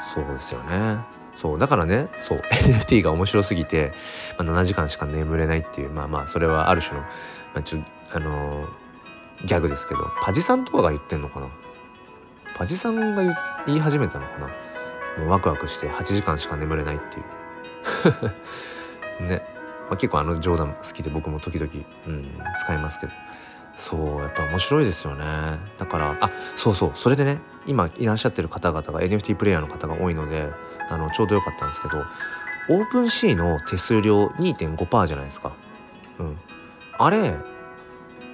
[0.00, 0.98] そうですよね。
[1.36, 3.92] そうだからねそう NFT が面白すぎて、
[4.38, 7.08] まあ、7時間しか眠れないっていうまあまあそれはある種の、ま
[7.56, 7.78] あ、ちょ
[8.12, 8.68] あのー
[9.44, 11.48] ギャグですけどパジさんとかが言ってんのかな？
[12.56, 13.22] パジさんが
[13.66, 14.46] 言い始めたのかな？
[15.18, 17.22] もうワクワクして8時間しか眠れないってい
[19.20, 19.24] う。
[19.28, 19.42] ね、
[19.88, 21.70] まあ、結構あの冗談好きで僕も時々、
[22.06, 23.12] うん、使いますけど。
[23.78, 25.24] そうやっぱ面白いですよね。
[25.78, 30.50] だからあそうそうそれでね今いらっしゃってる方々が NFT プレイヤーの方が多いので
[30.90, 32.04] あのちょうどよかったんですけど
[32.70, 35.52] オープンシーの手数料2.5%じゃないですか。
[36.18, 36.36] うん、
[36.98, 37.36] あれ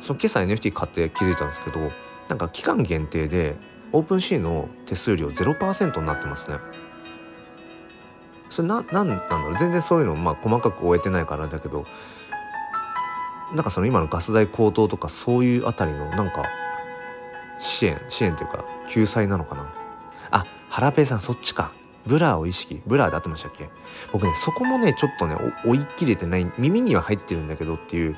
[0.05, 1.81] その今朝 NFT 買って気づいたんですけど
[2.29, 3.57] なんか期間限定で
[3.91, 6.59] オープンシーの手数料0%になってますね。
[8.51, 9.57] それななんなんだろう？
[9.59, 11.87] 全然そういうのまあ細かく追えてないからだけど
[13.55, 16.45] なんかその今のガス代高騰とかそういうあたりのなんか
[17.59, 19.73] 支援支援というか救済なのかな？
[20.31, 21.73] あハラペイさんそっちか。
[22.07, 23.71] ブラーを意識ブラーで合ってましたっけ？
[24.13, 28.17] 僕ねそこもねちょっとね追い切れてない耳には入ってるんだけどっていう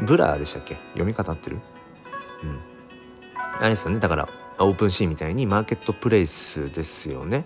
[0.00, 0.76] ブラーでしたっけ？
[0.92, 1.58] 読み方合ってる？
[2.42, 2.60] うん。
[3.60, 3.98] あれですよね。
[3.98, 7.44] だからオープンシーみたいにマーケットプレイスですよね。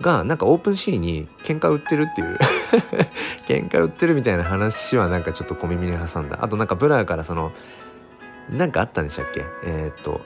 [0.00, 2.36] がなんかオープンシーに喧嘩売ってるっていう
[3.46, 6.38] 喧嘩売ってるみたいな話はなんかちょっと小耳に挟んだ。
[6.42, 7.52] あとなんかブラーからその
[8.50, 9.44] なんかあったんでしたっけ？
[9.64, 10.20] えー、っと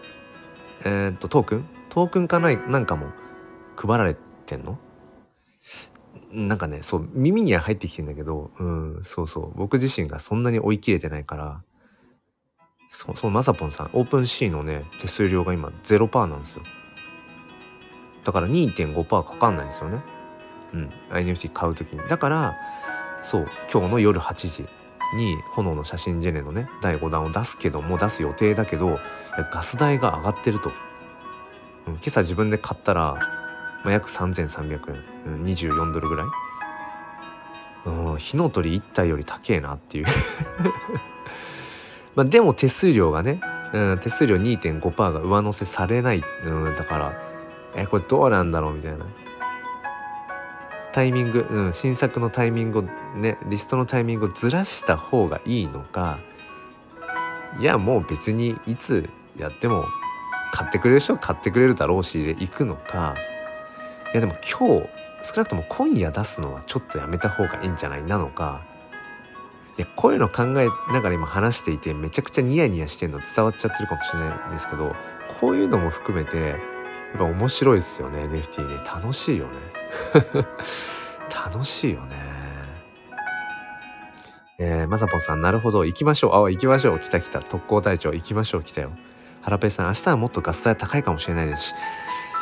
[0.84, 1.68] えー、っとトークン？
[1.90, 3.08] トークンかないなんかも
[3.76, 4.78] 配られてんの？
[6.32, 9.52] なんかねそう耳には入ってきてんだけどうんそうそう。
[9.56, 11.62] 僕自身がそんなに追い切れてないから
[12.88, 16.62] そうそうまさぽんさんオープンシーのね手数料が今0%なんですよ。
[18.24, 20.02] だから2.5%かかんないんですよね。
[20.74, 20.90] うん。
[21.10, 22.00] NFT 買う時に。
[22.08, 22.56] だから
[23.22, 24.66] そう今日の夜8時
[25.16, 28.98] に炎の写真ジェネのね第5弾を出すけども出す予定だけど
[29.52, 30.70] ガス代が上がってると、
[31.86, 33.37] うん、今朝自分で買ったら
[33.84, 36.26] まあ、約3300円、うん、24ドルぐらい。
[37.86, 40.06] うん火の鳥1体より高えなっていう。
[42.14, 43.40] まあでも手数料がね、
[43.72, 47.12] うん、手数料2.5%が上乗せされない、うん、だから
[47.74, 49.06] えこれどうなんだろうみたいな。
[50.90, 52.82] タイミング、うん、新作のタイミングを
[53.14, 56.18] ねリストのタイミングをずらした方がいいのか。
[57.60, 59.86] いやもう別にいつやっても
[60.52, 63.16] 買ってくれる人は買ってくれるだろうしで行くのか。
[64.12, 64.88] いやでも今日
[65.22, 68.62] 少なくとも今夜出すのはちょっとやめた方がいいんじゃないなのか
[69.76, 74.94] いやこういうの考えながら今話していてめちゃくちゃニヤニヤしてんの伝わっちゃってるかもしれないんですけど
[75.40, 79.52] こういうのも含めてやっぱ面白いですよね NFT ね楽しいよね
[81.32, 82.38] 楽しいよね
[84.60, 86.34] えー、まさぽんさん、なるほど、行きましょう。
[86.34, 86.98] あ、行きましょう。
[86.98, 87.40] 来た来た。
[87.40, 88.64] 特攻隊長、行きましょう。
[88.64, 88.90] 来たよ。
[89.40, 91.74] ハラペイさん、明日はもっとガス代高いかもしれないですし。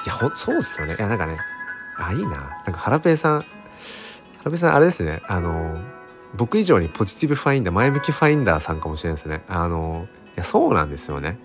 [0.06, 0.96] いや、ほそうですよね。
[0.98, 1.36] いや、なんかね、
[1.98, 2.30] あ、いいな。
[2.30, 3.46] なんかハラペさん、ハ
[4.44, 5.22] ラペさん、あれですね。
[5.26, 5.80] あの、
[6.34, 9.44] 僕以上にポジティブファインダー、前向きファインダーさんかもしれないですね。
[9.48, 11.38] あの、いや、そうなんですよね。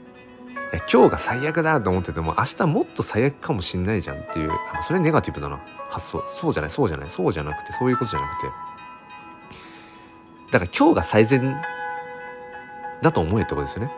[0.74, 8.48] いや今日が最悪だと思ってても明日もっと最悪かもしんないじゃんっていうそれネガティブだな発想そうじゃないそうじゃないそうじゃなくてそういうことじゃなくて
[10.52, 11.62] だから今日が最善
[13.02, 13.92] だと思えってことですよね。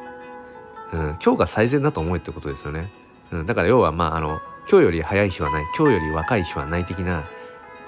[0.93, 2.91] うん、今日が最善だと思えってことですよね。
[3.31, 7.25] うん、だから要はまああの今日より早い日はない今日より若い日はない的な、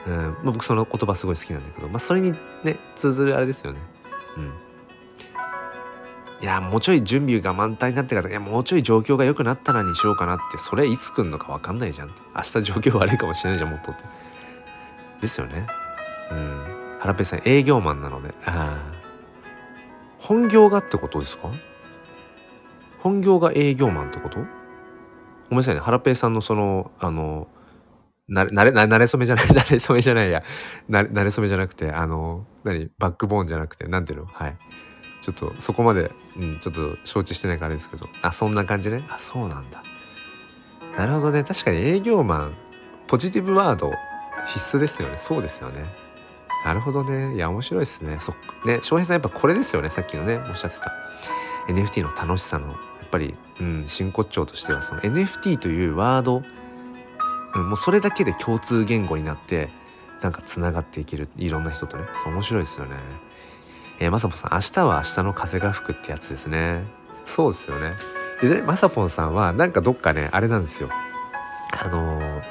[0.05, 2.33] うんまあ、僕その言葉すごい好きなんだけど、まあ、それに
[2.63, 3.79] ね通ずるあれですよね。
[4.37, 4.53] うん。
[6.41, 12.09] いやもうちょい準備が満タンになってからいやもうちょい状況が良くなったらにしようかなってそれいつ来んのか分かんないじゃん。
[12.35, 14.03] 明日状況悪いかもしれないじゃんもっとって。
[15.21, 15.65] ですよね。
[16.29, 16.97] うん。
[16.99, 18.35] 原ペさん営業マンなので。
[18.45, 18.77] あ。
[20.19, 21.49] 本業がってことですか？
[22.99, 24.39] 本業が営業マンってこと？
[25.49, 27.47] ごめんなさいね原ペイさんのそのあの
[28.27, 30.43] なれ、なれ、なれ初めじゃない、 なれ初めじゃないや。
[30.89, 32.89] なれ、なれ初めじゃなくて、あの、何？
[32.97, 34.25] バックボーンじゃなくて、なんていうの？
[34.25, 34.57] はい。
[35.21, 39.05] ちょっとそこまで、うん、ちょっと承知してないからですけど、あ、そんな感じね。
[39.09, 39.83] あ、そうなんだ。
[40.97, 41.43] なるほどね。
[41.43, 42.55] 確かに営業マン、
[43.07, 43.91] ポジティブワード
[44.47, 45.17] 必須ですよね。
[45.17, 45.85] そうですよね。
[46.65, 47.35] なるほどね。
[47.35, 48.17] いや、面白いですね。
[48.19, 49.89] そっね、翔平さんやっぱこれですよね。
[49.89, 50.91] さっきのね、おっしゃってた。
[51.67, 52.75] NFT の楽しさの、
[53.15, 56.43] ぱり、うん、真骨頂としては、その NFT というワード、
[57.55, 59.69] うん、もうそれだけで共通言語になって、
[60.21, 61.29] なんかつながっていける。
[61.37, 62.03] いろんな人とね。
[62.21, 62.97] そう、面白いですよね。
[63.99, 66.83] えー、まさぽさん、明日は明日の風が吹くってやつですね。
[67.23, 67.93] そうですよね。
[68.41, 70.89] でね、まさぽんさんは、なんかどっかね、あれなんですよ。
[71.71, 72.41] あのー、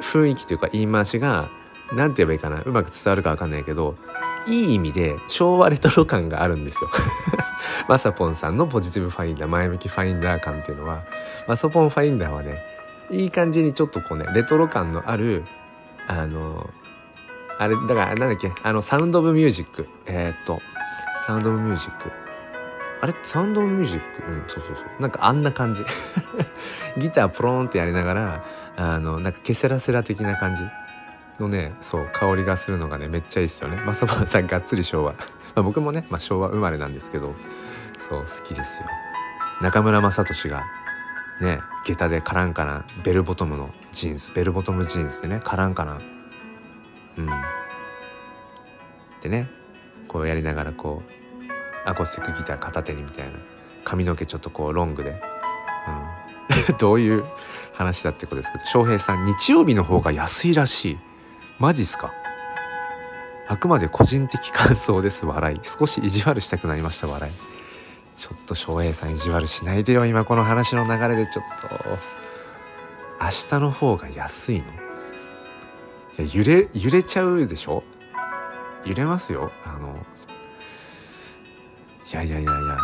[0.00, 1.50] 雰囲気というか言い回しが、
[1.92, 3.96] 何て言えばいいかなうまく伝わるか分かんないけど
[4.46, 6.90] いい意味で昭和レトロ感があるんですよ。
[7.88, 11.04] マサポンさんのポジティブファインダー前向きファインダー感っていうのは
[11.46, 12.62] マサポンファインダーはね
[13.10, 15.44] いい感じにちょっとこうねレトロ感のある
[16.08, 16.70] あの
[17.58, 19.86] あれだからなんだっけあのサウンド・オブ・ミュージック。
[20.06, 20.60] えー、っと
[21.26, 22.10] サウンド・オブ・ミュージック。
[23.00, 23.14] あれ？
[23.22, 24.22] サウンド・オブ・ミュージック？
[24.28, 25.02] うんそうそうそう。
[25.02, 25.84] なんかあんな感じ。
[26.98, 28.44] ギタープローンってやりながら
[28.76, 30.62] あのなんかケセラセラ的な感じ
[31.38, 33.76] のねそう香りがするのがねめっちゃいいですよね。
[33.84, 35.14] まさぽんさんがっつり昭和。
[35.54, 37.34] あ僕もね、まあ、昭和生まれなんですけど
[37.98, 38.88] そう好きですよ。
[39.60, 40.64] 中村雅俊が
[41.40, 46.00] ね下駄でカランカなベルボトムのジーンズベルボトムジーンズでねカランカな
[47.18, 47.28] うん。
[49.20, 49.48] でね
[50.08, 53.32] こうやりながらこうアコースティックギター片手にみたいな
[53.84, 55.10] 髪の毛ちょっとこうロングで、
[56.70, 57.24] うん、 どういう
[57.72, 60.98] 話だってことですけど翔平さん日曜日の方が安いらしい。
[61.58, 62.12] マジっすか？
[63.52, 65.26] あくまで個人的感想です。
[65.26, 65.60] 笑い。
[65.62, 67.32] 少し意地悪したくなりました笑い。
[68.18, 71.68] ちょっと翔平さん意地悪しないでよ今この話の流れでちょっと。
[73.20, 74.64] 明日の方が安いの。
[74.64, 74.68] い
[76.26, 77.84] や揺れ揺れちゃうでしょ？
[78.86, 79.52] 揺れますよ。
[79.66, 79.98] あの
[82.10, 82.78] いやいやいやいや。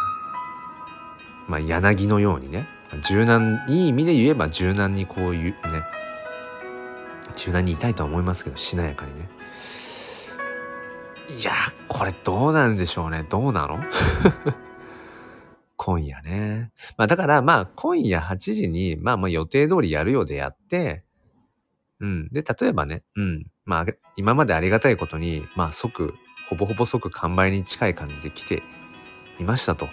[1.47, 2.69] まあ柳のようにね。
[3.09, 5.57] 柔軟いい意味で言えば柔軟にこういうね。
[7.37, 9.31] 柔軟にいたいとは思いますけどしなやかにね。
[11.29, 11.53] いや
[11.89, 13.81] これどうなんでしょうねどうなの？
[15.77, 16.73] 今夜ね。
[16.97, 21.05] まあだからまあ今夜8時にまあまあ予定通りやるようでやって、
[22.01, 22.29] うん。
[22.33, 23.47] で、例えばね、うん。
[23.65, 23.87] まあ
[24.17, 26.15] 今までありがたいことに、まあ即、
[26.49, 28.63] ほぼほぼ即完売に近い感じで来て
[29.39, 29.89] いましたと。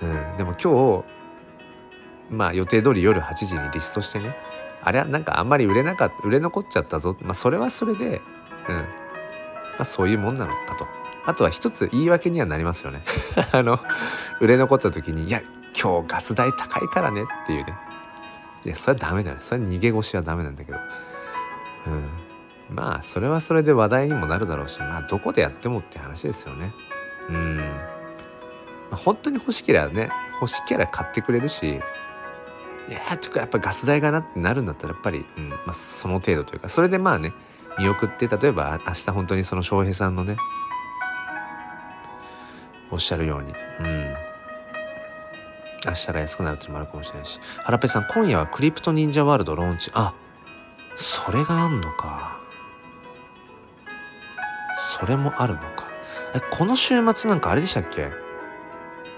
[0.00, 0.36] うん。
[0.36, 1.04] でも今日、
[2.30, 4.36] まあ予定通り夜8時にリストしてね、
[4.82, 8.20] あれはなんかあんまり売れなかった売れ残っちゃったぞまあそれはそれで
[8.68, 8.84] うん
[9.78, 10.86] あそういうもんなのかと。
[11.24, 13.04] あとは一つ言い訳にはなりますよね。
[13.52, 13.78] あの
[14.40, 15.40] 売れ残った時にいや
[15.80, 17.76] 今日ガス代高いからねっていうね。
[18.64, 19.36] いやそれはダメだね。
[19.40, 20.78] それは逃げ腰はダメなんだけど。
[21.86, 22.08] うん。
[22.74, 26.72] まあそれはそれで話題にもなるだろうしまあどこでやってもって話ですよね。
[27.28, 27.64] うん、ま
[28.92, 30.10] あ、本当に欲しければね
[30.40, 31.80] 欲しければ買ってくれるし
[32.88, 35.48] いやちょっとやっぱガス代がなってなるんだったらやっぱり、うん。
[35.50, 36.68] まあ、その程度というか。
[36.68, 37.32] それでまあね
[37.78, 40.36] 見送って例えば明日本当にその翔平さんのね
[42.90, 44.14] おっしゃるようにうん。
[45.84, 47.40] 明日が安くなるっていうのもあるかもしれないし。
[47.64, 49.90] 原ペさん今夜はクリプト忍者ワールドローンチ。
[49.94, 50.14] あ
[50.94, 52.38] それがあんのか。
[55.00, 55.88] それもあるのか。
[56.34, 58.10] えこの週末なんかあれでしたっけ？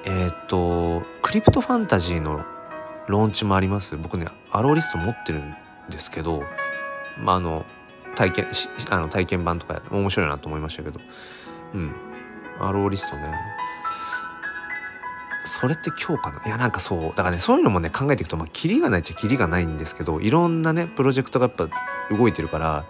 [0.04, 2.44] えっ、とクリプトファンタジーの
[3.08, 3.96] ローンチもあります。
[3.96, 5.54] 僕ねアローリスト持ってるん
[5.90, 6.44] ですけど
[7.18, 7.66] まああの
[8.14, 8.46] 体験
[8.90, 11.00] あの体験版とか面白いなと思いましたけど。
[11.74, 11.92] うん。
[12.60, 13.34] アローリストね。
[15.44, 17.00] それって今日かないやなんかそう。
[17.10, 21.68] だからねそういうのもね考えていくとまあキリがないっちゃキリがないんですけどいろんなねプロジェクトがやっぱ
[22.10, 22.86] 動いてるから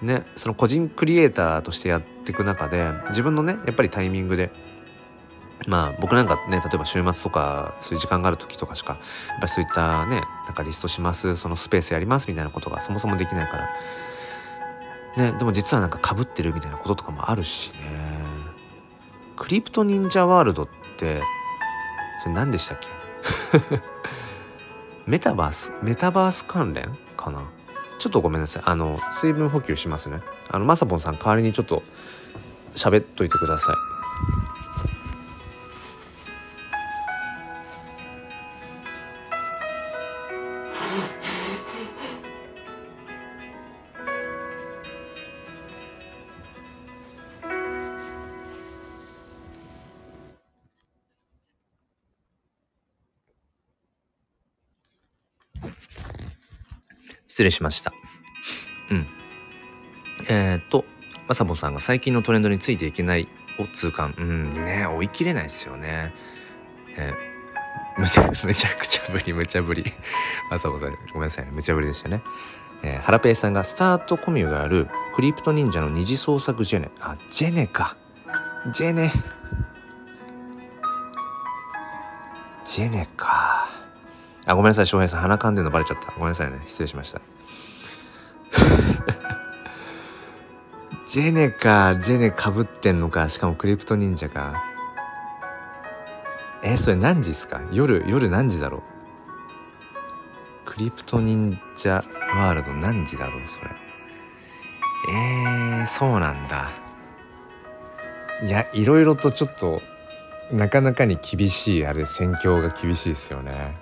[0.00, 4.50] ねその個人クリエイターとしてやっていく中で自分のねやっぱりタイミングで
[5.66, 8.98] まあ僕なんかね例えば週末とかそういう時間がある時とかしかや
[9.36, 13.68] っぱそういったねなんかリストしますそのスペースやりますみたいなことがそもそもできないから
[15.16, 17.78] ねでも実はなんかかぶってるみたいなこととかもあるしね。
[19.36, 21.22] クリプト忍者ワールドって
[22.22, 22.78] それ何でしたっ
[23.70, 23.80] け？
[25.06, 27.42] メタバースメタバース関連かな？
[27.98, 28.62] ちょっとごめんなさい。
[28.66, 30.20] あの水分補給しますね。
[30.50, 31.82] あのまさぽんさん代わりにちょっと
[32.74, 33.76] 喋っといてください。
[57.34, 57.92] 失礼しました。
[58.92, 59.06] うん。
[60.28, 60.84] えっ、と、
[61.26, 63.26] まさぼさんが最近のトレンドについていけない
[63.58, 64.14] を痛感。
[64.16, 66.14] うんね、追い切れないですよね。
[66.96, 69.92] えー、むちゃ、むちゃくちゃぶり、むちゃぶり。
[70.48, 71.50] まさぼさん、ごめんなさいね。
[71.50, 72.22] むちゃぶりでしたね。
[72.84, 76.90] えー、ハラペイさんがスタートコミュがあるクリプト忍者の二次創作ジェネ。
[77.00, 77.96] あ、ジェネか。
[78.72, 79.10] ジェネ。
[82.64, 83.53] ジェネか。
[84.46, 85.20] あ、ごめんなさい、翔平さん。
[85.20, 86.12] 鼻かんでるのバレちゃった。
[86.12, 86.60] ごめんなさいね。
[86.66, 87.20] 失礼しました。
[91.06, 94.64] ジェネか、ジェネかぶってんのか、しかもクリプト忍者か。
[96.62, 97.60] え、それ何時っすか？
[97.72, 98.82] 夜、夜何時だろう？
[100.64, 102.02] クリプト忍者
[102.34, 103.42] ワールド何時だろう？
[103.48, 103.70] それ。
[105.10, 106.70] えー、そうなんだ。
[108.42, 109.82] いや、いろいろとちょっと、
[110.50, 113.76] なかなかに厳しい、あれ、戦況が厳しいですよね。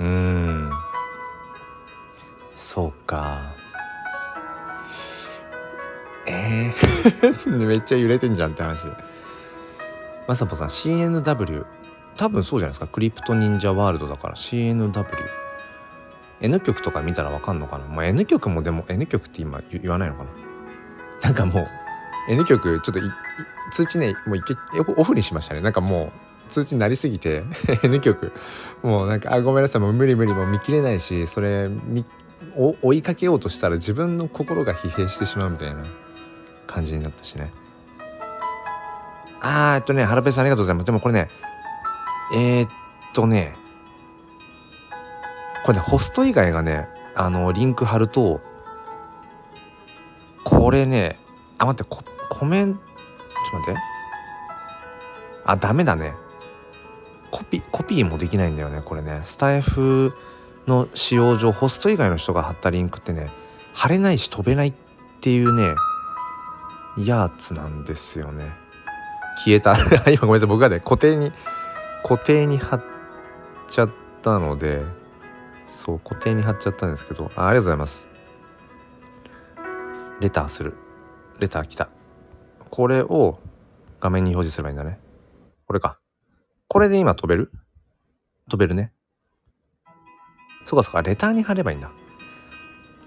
[0.00, 0.70] うーん。
[2.54, 3.54] そうか。
[6.26, 7.56] えー。
[7.66, 8.92] めっちゃ揺れてんじゃんって話で。
[10.26, 11.64] まさぽさん CNW
[12.16, 12.86] 多分そうじゃないですか。
[12.86, 15.04] クリプト忍者ワールドだから CNW
[16.40, 17.86] N 曲とか見たらわかんのかな。
[17.86, 20.30] もう N 曲もでも N 曲って今言わないのかな。
[21.22, 21.66] なんかもう
[22.28, 23.00] N 曲ちょっと
[23.70, 25.60] 通知ねもう一回オフにしましたね。
[25.60, 27.42] なんかもう通知になりすぎて
[27.82, 28.32] N 曲。
[28.82, 29.80] もうなんかあごめんなさい。
[29.82, 31.70] もう無理無理もう見切れないしそれ
[32.82, 35.84] 追いかけようとしたら自分の心が疲弊してしまうみたいな
[36.66, 37.52] 感じになったしね。
[39.40, 40.86] あーえっとね原部さんありがとうございます。
[40.86, 41.28] でもこれね
[42.34, 42.70] えー、っ
[43.14, 43.54] とね
[45.64, 48.40] これねホスト以外がねあのリンク貼ると
[50.44, 51.18] これね
[51.58, 53.80] あ待ってココメントちょっと待って。
[55.44, 56.14] あダメだね。
[57.30, 59.20] コピコピーもできないんだよねこれね。
[59.24, 60.12] スタイフ
[60.66, 63.30] の使用上ホスト以外の人が貼ったリンクってね
[63.72, 64.72] 貼れないし飛べないっ
[65.20, 65.74] ていうね
[66.98, 68.52] やつなんですよね。
[69.44, 69.76] 消えた。
[70.10, 70.48] 今ごめんなさい。
[70.48, 71.32] 僕がね固定に
[72.02, 72.84] 固定に貼っ
[73.68, 73.90] ちゃっ
[74.22, 74.82] たので
[75.66, 77.30] そう固定に貼っちゃったんですけど。
[77.36, 78.08] あありがとうございます。
[80.20, 80.74] レターする。
[81.38, 81.88] レター来た。
[82.70, 83.38] これを
[84.00, 84.98] 画面に表示すればいいんだね。
[85.66, 85.98] これか。
[86.68, 87.52] これで今飛べる？
[88.48, 88.92] 飛べるね。
[90.64, 91.90] そうかそうか、レターに貼ればいいんだ。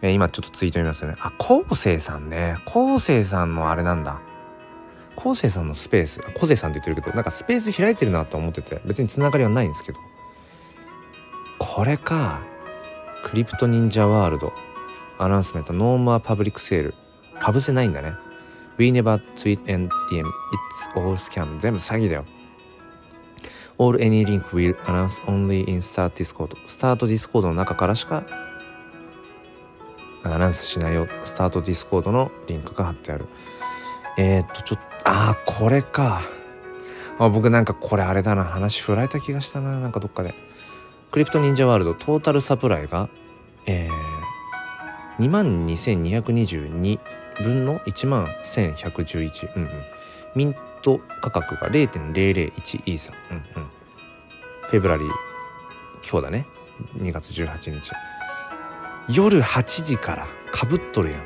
[0.01, 1.17] えー、今ちょっとツイート見ますよね。
[1.19, 2.55] あ、昴生さんね。
[2.65, 4.21] 昴生さんのあれなんだ。
[5.17, 9.99] 昴生さんのスペース、昴生さんって言ってるけど、なんかスペース開いてるなと思ってて、別につながりはないんですけど。
[11.57, 12.41] これか。
[13.25, 14.53] クリプト忍者ワールド。
[15.17, 16.95] Announcement, no more public sale。
[17.41, 18.13] パブセないんだね。
[18.77, 20.23] We never tweet and DM.
[20.23, 21.59] It's all scam.
[21.59, 22.25] 全部詐欺だよ。
[23.79, 26.57] All any link will announce only in Start Discord.
[26.67, 28.25] スタート Discord の中からしか
[30.23, 31.07] アナウンスしないよ。
[31.23, 33.25] スタート Discord のリンクが貼ってある。
[34.17, 36.21] えー、っとちょっとああこれか。
[37.17, 38.43] あ僕なんかこれあれだな。
[38.43, 39.79] 話振られた気がしたな。
[39.79, 40.35] なんかどっかで。
[41.11, 43.09] クリプト忍者ワールドトータルサプライが
[43.65, 46.99] えー、2万2222
[47.41, 49.69] 分の1万1111うんうん。
[50.35, 53.69] ミント価格が0.001イーサうんうん。
[54.67, 55.07] フェブラリー。
[56.09, 56.45] 今日だね。
[56.97, 57.91] 2月18日
[59.09, 61.23] 夜8時からかぶっとるやん。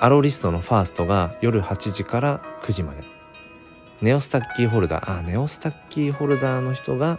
[0.00, 3.04] アローリストのファーストが夜8時から9時まで。
[4.00, 5.18] ネオスタッキーホルダー。
[5.20, 7.18] あネオスタッキーホルダーの人が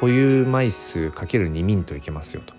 [0.00, 2.54] 保有枚数かける2ミントいけますよと。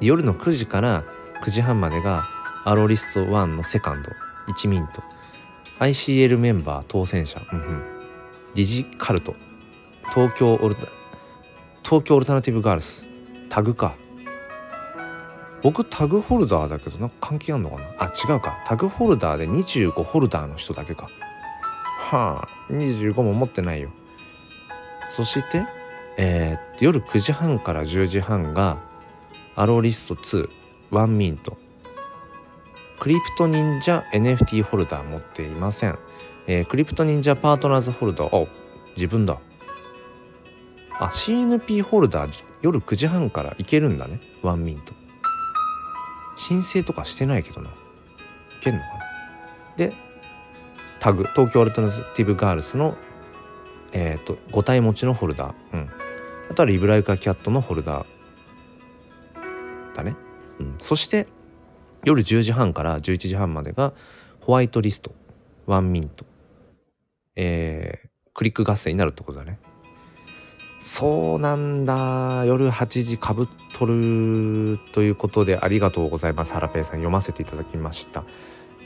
[0.00, 1.04] 夜の9時から
[1.44, 2.24] 9時半までが
[2.64, 4.10] アローリスト1のセカンド。
[4.48, 5.02] 1ミント
[5.82, 7.82] ICL メンバー当選者、うんうん、
[8.54, 9.34] ディジカルト。
[10.14, 10.82] 東京オルタ
[11.82, 13.04] 東京オルタナティブガールズ。
[13.48, 13.96] タグか。
[15.60, 17.06] 僕タグホルダーだけどな。
[17.06, 17.84] んか関係あんのかな？
[17.98, 18.62] あ違うか。
[18.64, 21.10] タグホルダーで25ホルダーの人だけか。
[21.98, 23.90] はあ25も持ってないよ。
[25.08, 25.66] そして
[26.16, 28.78] えー、夜9時半から10時半が
[29.56, 30.48] アローリスト2
[30.92, 31.56] ワンミント。
[33.02, 35.98] クリプト忍者 NFT ホルダー持っていません、
[36.46, 38.44] えー、クリプト忍者パートナーズホルダー。
[38.44, 38.46] あ
[38.94, 39.40] 自分だ。
[41.00, 44.20] あ CNP ホルダー夜9時半からいけるんだね。
[44.42, 44.94] ワンミント。
[46.36, 47.70] 申請とかしてないけどな。
[47.70, 47.72] い
[48.60, 48.94] けんのかな。
[49.76, 49.92] で
[51.00, 52.96] タグ東京アルタナティブガールズの
[53.90, 55.54] えっ、ー、と5体持ちのホルダー。
[55.72, 55.90] うん。
[56.52, 58.06] あとはリブライカーキャットのホルダー。
[59.92, 60.14] だね、
[60.60, 61.26] うん、そして
[62.04, 63.92] 夜10時半から11時半までが
[64.40, 65.12] ホワイトリスト
[65.66, 66.24] ワンミント。
[67.36, 69.58] えー、クリック合戦になるってことだね。
[70.80, 72.44] そうなんだ。
[72.44, 76.52] 夜8時かぶっとるということでありがとうございます。
[76.54, 78.24] ハラペイさん読ませていただきました。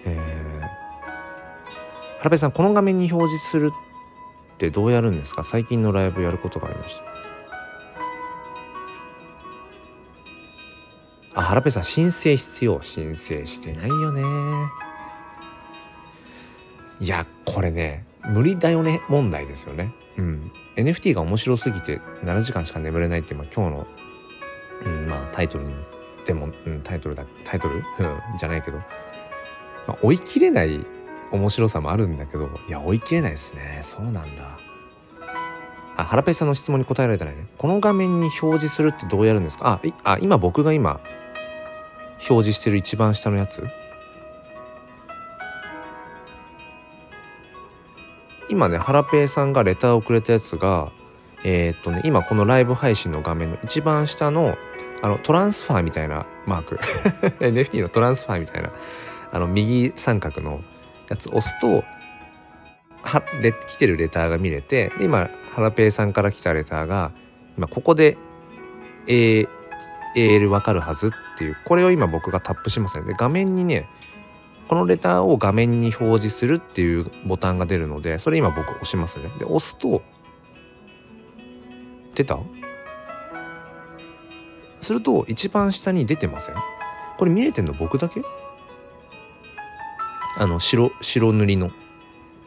[0.04, 0.60] えー、
[2.18, 5.42] ハラペイさんこの画面に表示するってどうやるんですか？
[5.42, 7.15] 最近のライブやることがありました。
[11.36, 14.22] あ、ハラペさん申請必要申請してないよね。
[16.98, 19.92] いやこれね無理だよね問題ですよね。
[20.16, 20.50] うん。
[20.76, 23.86] NFT が面白すぎて7時間しか眠れないっていう、まあ、今日の、
[24.84, 25.74] うんまあ、タイトルに
[26.26, 27.82] でも、うん、タイトルだタイトル、
[28.38, 30.84] じゃないけど、まあ、追い切れない
[31.30, 33.80] 面白さもあるんだけどいや追い切れないですね。
[33.82, 34.58] そうなんだ。
[35.98, 37.46] あハラペさんの質問に答えられてないね。
[37.56, 39.80] この画面に表示するってどうやるんですか？
[40.04, 41.00] ああ今僕が今
[42.28, 43.66] 表示してる一番下のやつ。
[48.48, 50.92] 今ねハラペイさんがレターをくれたやつが
[51.44, 54.56] えー、っとね今このライブ配信の画面の一番下の
[55.02, 56.76] あのトランスファーみたいなマーク。
[57.44, 58.70] NFT のトランスファーみたいな
[59.32, 60.62] あの右三角の
[61.08, 61.84] やつ押すと
[63.02, 67.12] はレ来てるレターが見れてで今ハラペイさんから来たレターが
[67.56, 68.18] 今ここで、
[69.06, 69.46] A、
[70.16, 71.56] AL わかるはずっていう。
[71.64, 73.88] これを今僕がタップしますねで画面にね
[74.68, 79.30] このレターを画面に表示するっていうボタンが出るのでそれ今僕押しますね。
[79.38, 80.02] で押すと
[82.14, 82.38] 出た？
[84.78, 86.56] すると一番下に出てません？
[87.18, 88.22] これ見えてんの僕だけ？
[90.38, 91.70] あの白白塗りの。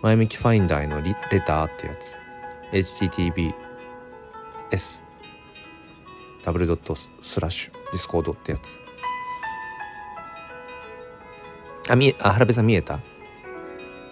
[0.01, 1.13] 前向きファインダーへのレ
[1.45, 2.17] ターってやつ。
[2.71, 3.53] https
[6.43, 7.09] ダブルドットス
[7.39, 8.79] ラッシュディスコードってやつ。
[11.89, 12.99] あ見えあハラペさん見えた？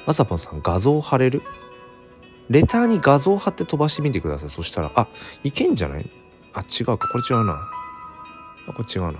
[0.05, 1.41] まさぽんさん画像貼れる？
[2.49, 4.49] レターに画像貼って飛ばしてみてください。
[4.49, 5.07] そしたらあ
[5.43, 6.09] いけんじゃない？
[6.53, 7.07] あ違うか。
[7.07, 7.69] これ違うな。
[8.67, 9.19] あこれ違うな。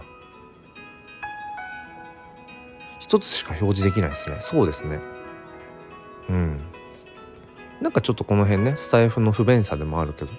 [3.00, 4.38] 一つしか表示できないですね。
[4.40, 5.00] そうですね。
[6.30, 6.58] うん。
[7.82, 10.32] なんかちょっとこの辺ねスタイフの不便さでもあるけど。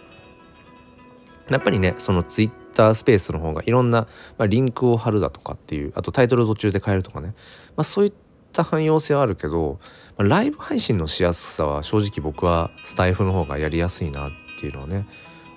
[1.50, 7.28] やっぱりねそのツイッタースペースの方がいろんな、まあ、リンクを貼るだとかっていうあとタイトル途中で変えるとかね、
[7.76, 8.12] まあ、そういっ
[8.52, 9.80] た汎用性はあるけど、
[10.16, 14.30] まあ、ライブ配信のしやすさは正直僕はスタイフの方がやりやすいなっ
[14.60, 15.06] ていうのはね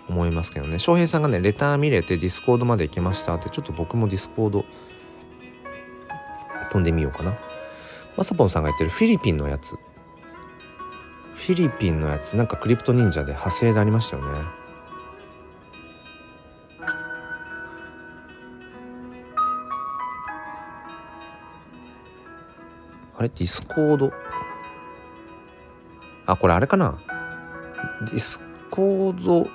[0.09, 0.77] 思いますけどね。
[0.79, 4.65] 翔平さんがねレター見れてディスコードまで行きましたってちょっと僕もディスコード
[6.71, 7.37] 飛んでみようかな。
[8.17, 9.77] まさぽんさんが言ってるフィリピンのやつ。
[11.35, 14.61] フィリピンのやつなんか CryptoNinja で派生でありましたよね。
[23.22, 23.30] あれ？
[23.30, 24.11] Discord
[26.26, 26.99] あこれあれかな？
[28.01, 29.47] Discord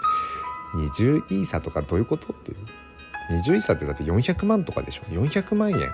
[0.76, 2.58] 20イーサとかどういうことっていう。
[3.30, 5.04] 20イーサってだって400万とかでしょ。
[5.10, 5.90] 400万円。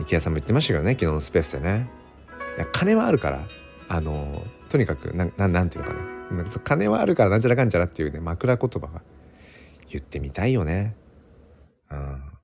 [0.00, 1.90] 池谷さんも言ってましたけどね昨日のスペースでね。
[2.58, 3.48] いや金はあるから。
[3.90, 5.96] あのとにかくなななんていうのか
[6.30, 6.44] な。
[6.62, 9.00] 金はあるからなんちゃらかんちゃらっていうね枕言葉が
[9.88, 10.94] 言ってみたいよね。
[11.90, 12.37] うん。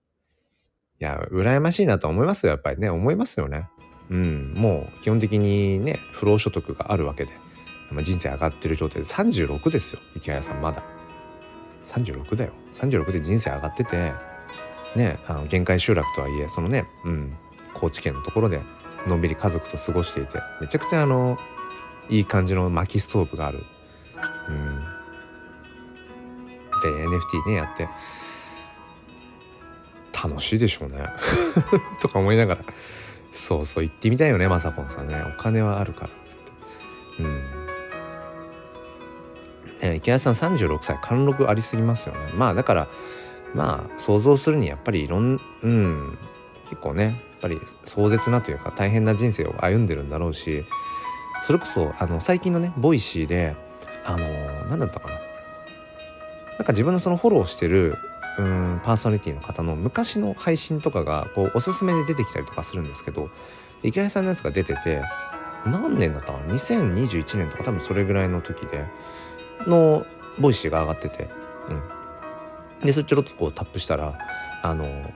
[1.04, 2.88] いや羨ましいなと思いますよやっぱりね。
[2.88, 3.68] 思いますよね。
[4.08, 4.54] うん。
[4.56, 7.34] もう基本的にね不労所得があるわけで、
[7.90, 9.06] まあ、人生上がってる状態で。
[9.06, 10.82] 36ですよ池谷さんまだ。
[11.84, 12.52] 36だよ。
[12.72, 14.14] 36で人生上がってて
[14.96, 17.36] ねあの限界集落とはいえそのねうん。
[17.74, 18.62] 高知県のところで
[19.06, 21.36] のんびり家族と過ごしていてめちゃくちゃあの
[22.08, 23.62] いい感じの薪ストーブがある。
[24.48, 24.80] うん、
[26.80, 27.88] で NFT ねやって。
[30.22, 31.04] 楽しいでしょうね。
[32.00, 32.60] とか思いながら。
[33.30, 35.22] そうそう行ってみたいよねまさぽんさんね。
[35.26, 36.52] お金はあるからっつって。
[37.22, 37.42] うん。
[39.96, 42.32] 池谷さん36歳貫禄ありすぎますよね。
[42.34, 42.88] まあだから
[43.54, 46.18] まあ想像するにやっぱりいろんうん。
[46.68, 50.64] 結構ねやっぱり壮絶なというか大変な人生を歩んでるんだろうし
[51.42, 53.54] それこそあの最近のね Voicy で
[54.04, 54.26] あの
[54.70, 55.14] 何だったかな。
[56.56, 57.98] なんか自分のそのフォローしてる
[58.38, 63.30] うんパーソナリティの方の昔の配信とかがこうおすすめで出てきたりとかするんですけど
[63.82, 65.02] 池谷さんのやつが出てて
[65.66, 68.86] 何年だったかな？2021年とか多分それぐらいの時で
[69.66, 70.04] の
[70.38, 71.28] Voicy が上がってて、
[71.68, 74.18] うん、でそれちょろっとこうタップしたら
[74.62, 75.12] あの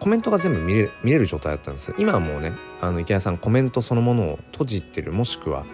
[0.00, 1.94] コメントが全部見れ見れる状態だったんです。
[1.98, 5.64] 今はもうねあの池谷さんコメントそのものを閉じてるもしくは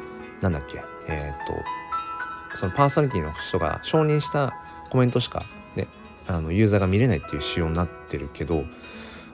[0.41, 1.47] 何だっけえっ、
[2.51, 4.55] とそのパーソナリティの人が承認した
[4.91, 5.47] コメントしか
[6.27, 8.64] あのユーザーが見れないっていう仕様になってるけど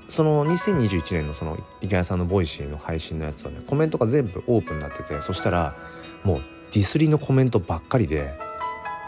[0.09, 5.77] その2021年のその池谷さんの Voicy の配信のやつはねコメントが全部オープンになっててそしたら
[6.23, 8.35] もうディスりのコメントばっかりで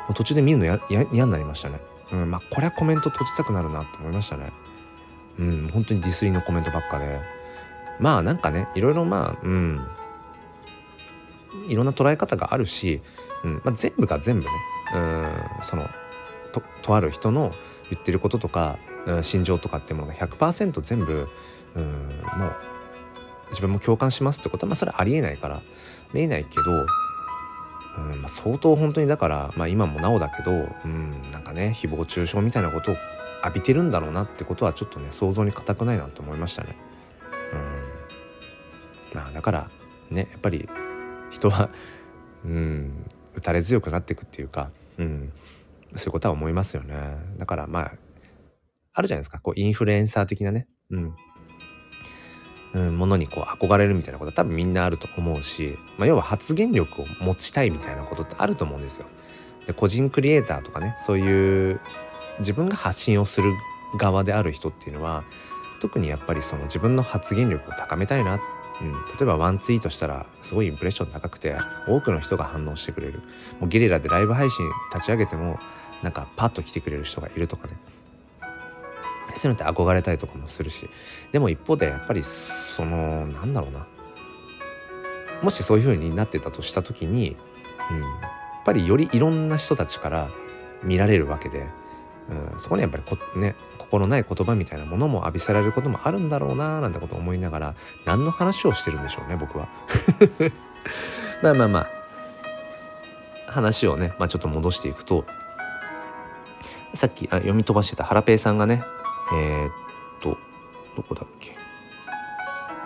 [0.09, 1.81] もう途中で見るのや嫌になりましたね。
[2.12, 4.53] うん、まあこれはコメント閉じたくなるなって思いましたね。
[5.39, 7.20] うん、本当にディスりのコメントばっかで
[8.01, 9.87] まあなんかねいろいろまあうん
[11.68, 13.03] いろんな捉え方があるし、
[13.45, 14.51] うんまあ、全部が全部ね
[14.95, 15.89] うんその
[16.61, 17.52] ととある人の
[17.90, 21.28] 言ってることとか、うん、心情とかっていうものが100%全部
[21.74, 21.84] うん
[22.38, 22.56] もう
[23.50, 25.62] 自分も共感しますってことは、まあ、それはありえないからあ
[26.14, 26.86] りえないけど、
[27.98, 32.96] うんまあ、相当本当にだから、まあ、今もなおだけど、うん、なんかね誹謗中傷みたいなことを
[33.44, 36.76] 浴びてるんだろうなってことはちょっとね想像に難くないなと思いましたね。
[39.12, 39.70] うん、まあだから
[40.11, 40.68] ねやっぱり
[41.30, 41.70] 人は
[42.44, 43.04] うん
[43.34, 45.30] 打たれ強くなっていくっていうか、うん、
[45.95, 46.95] そういうことは思いますよね。
[47.39, 47.93] だからまあ
[48.93, 51.14] あるじゃないですかこうインフルエンサー的なね、うん
[52.74, 59.07] うん、ものにこう憧れるみたいなことは多分みんなあると思うし、まあ、要は発言力を持ちたいみたいなことってあると思うんですよ。
[59.66, 61.80] で個人クリエイターとかねそういう
[62.41, 63.53] 自分が発信をする
[63.99, 65.24] 側である人っていうのは
[65.80, 68.41] 特にやっぱりその自分の発言力を高めたいな、
[68.81, 71.57] うん、例えばワンツイートしたらすごいインプレッション高くて
[71.89, 73.20] 多くの人が反応してくれる。
[73.59, 75.59] もうゲリラでライブ配信立ち上げても
[76.03, 77.76] なんかパッと来てくれる人がいるとかね。
[79.35, 80.89] そういうのって憧れたりとかもするし。
[81.33, 83.87] でも一方でやっぱりそのなんだろうな。
[85.43, 87.37] もしそういう風になってたとした時に、
[87.91, 90.31] うん、やっぱりよりいろんな人たちから
[90.83, 91.66] 見られるわけで。
[92.29, 97.74] うん、そこにやっぱりこ、ね、心ない言葉みたいなものも浴びせられることもあるんだろうななんてことを思いながら
[98.05, 99.68] 何の話をしてるんでしょうね僕は。
[101.43, 101.89] まあまあまあ
[103.53, 105.24] 話をね、まあ、ちょっと戻していくと
[106.93, 108.83] さっきあ読み飛ばしてたハラペイさんがね
[109.33, 109.70] えー、っ
[110.20, 110.37] と
[110.97, 111.57] どこだっけ？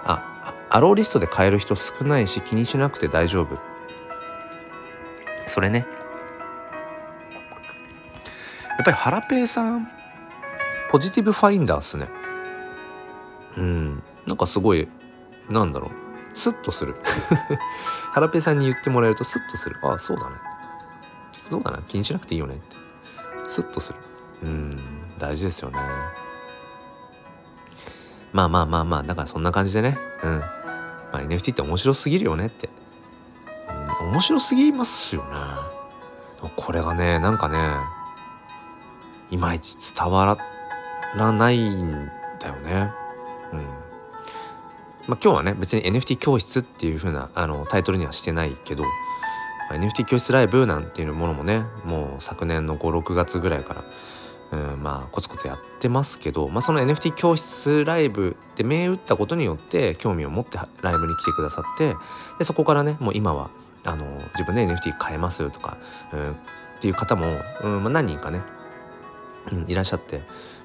[0.05, 0.23] あ
[0.71, 3.59] アローリストで買える人少ないし気にしなくて大丈夫
[5.49, 5.87] それね
[8.73, 9.89] やっぱりハラペーさん
[10.91, 12.09] ポジティブファインダーっすね。
[13.57, 14.03] うん。
[14.27, 14.89] なんかすごい
[15.49, 15.91] なんだろう。
[16.35, 16.97] スッとする。
[18.13, 19.77] ハラペーさんに言ってもらえるとスッとする。
[19.83, 20.37] ああそうだね。
[21.51, 21.79] そうだな。
[21.89, 22.55] 気にしなくていいよね。
[22.55, 22.77] って
[23.45, 23.99] スッとする。
[24.43, 24.71] うん。
[25.19, 25.79] 大事ですよね。
[28.33, 29.03] まあまあまあまあ。
[29.03, 29.99] だからそんな感じでね。
[30.23, 30.39] うん。
[30.41, 32.47] まあ、NFT って面白すぎるよね。
[32.47, 32.71] って、
[34.01, 35.29] うん、面白すぎますよね。
[36.57, 37.77] これがねなんかね
[39.33, 40.39] いまいち伝わ
[41.17, 42.93] らないんだよね。
[43.53, 43.61] うん。
[45.09, 48.91] まあ、今日はね別に NFT 教室っていう風なあなタイトルにはしてないけど、ま
[49.71, 53.85] あ、NFT 教室ライブなんていうものもねもう昨年の56月ぐらいから
[54.53, 61.97] うんまあコツコツやってますけど、まあ、その NFT 教室ライブで銘打ったことによって興味を持ってライブに来てくださって
[62.39, 63.51] でそこからねもう今は
[63.85, 64.05] あの
[64.35, 65.79] 自分で NFT 買えますとか、
[66.13, 66.35] うん、っ
[66.81, 68.41] ていう方も、うんまあ、何人かね、
[69.51, 70.25] うん、いらっしゃって、ま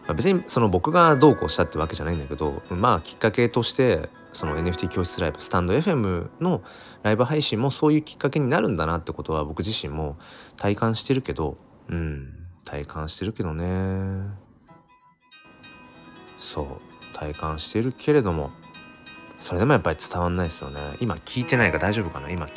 [0.09, 6.61] あ、別にその僕がどうこうしたってわけじゃないんだけどまあきっかけとしてその NFT 教室ライブスタンド FM の
[7.01, 10.17] ライブ配信もそういうきっかけになるんだなってことは僕自身も
[10.57, 11.57] 体感してるけど
[11.89, 12.33] うん
[12.65, 14.29] 体感してるけどね。
[16.37, 16.67] そう
[17.13, 18.51] 体感してるけれども
[19.39, 20.97] それでもやっぱり伝わんないですよね。
[20.99, 22.29] 今聞いてないか大丈夫かな？
[22.29, 22.47] 今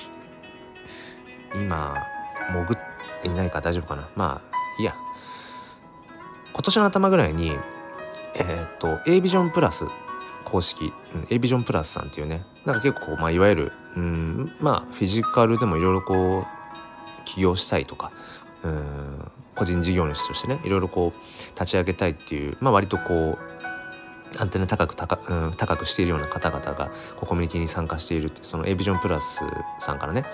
[1.55, 1.97] 今
[2.53, 2.79] 潜っ
[3.23, 4.09] ていないか大丈夫かな？
[4.17, 4.95] まあいいや。
[6.53, 7.57] 今年の頭ぐらいに
[8.35, 9.85] えー、っと A ビジョンプラス
[10.45, 18.13] 公式、うん、A ビジョンプラスさんっていうねなんか結構まあいわゆるうんまあフィジカルでもいろいろこう起業したいとか
[18.63, 23.39] うん個人事業主としてねいろいろこう立ち上げたいっていう、まあ、割とこう
[24.39, 29.41] アンテナ高く高,、うん、高くしているような方々がコミュニティに参加しているってその A ビジョンプラス
[29.81, 30.25] さんからね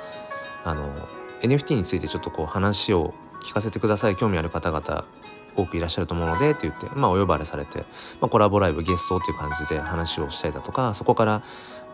[0.65, 1.09] あの
[1.41, 4.17] NFT についてちょっとこう話を聞かせてください。
[4.17, 5.05] 興味ある方々
[5.57, 7.81] 多くいらっしゃると思うのでって言って、まあ、お呼ばれされて、
[8.21, 11.43] まあ、コラボライブゲストっていう感じで話をしたりだとかそこから、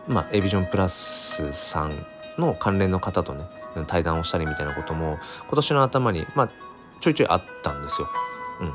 [0.07, 2.05] まあ、A ビジョンプラスさん
[2.37, 3.45] の関連の方とね
[3.87, 6.49] 対談をしたりみたいなことも今年の頭に、まあ、
[6.99, 8.09] ちょいちょいあったんですよ。
[8.61, 8.65] う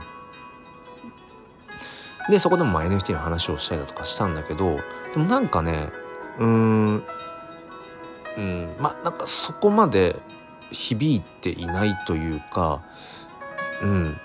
[2.31, 4.81] ん、でそこでもまあ NFT の話をしたりだとかしたんだけど
[5.13, 5.91] でもなんかね
[6.39, 7.05] うーん
[8.37, 10.17] うんまあなんかそこまで
[10.71, 12.83] 響いていないというか
[13.83, 14.21] うん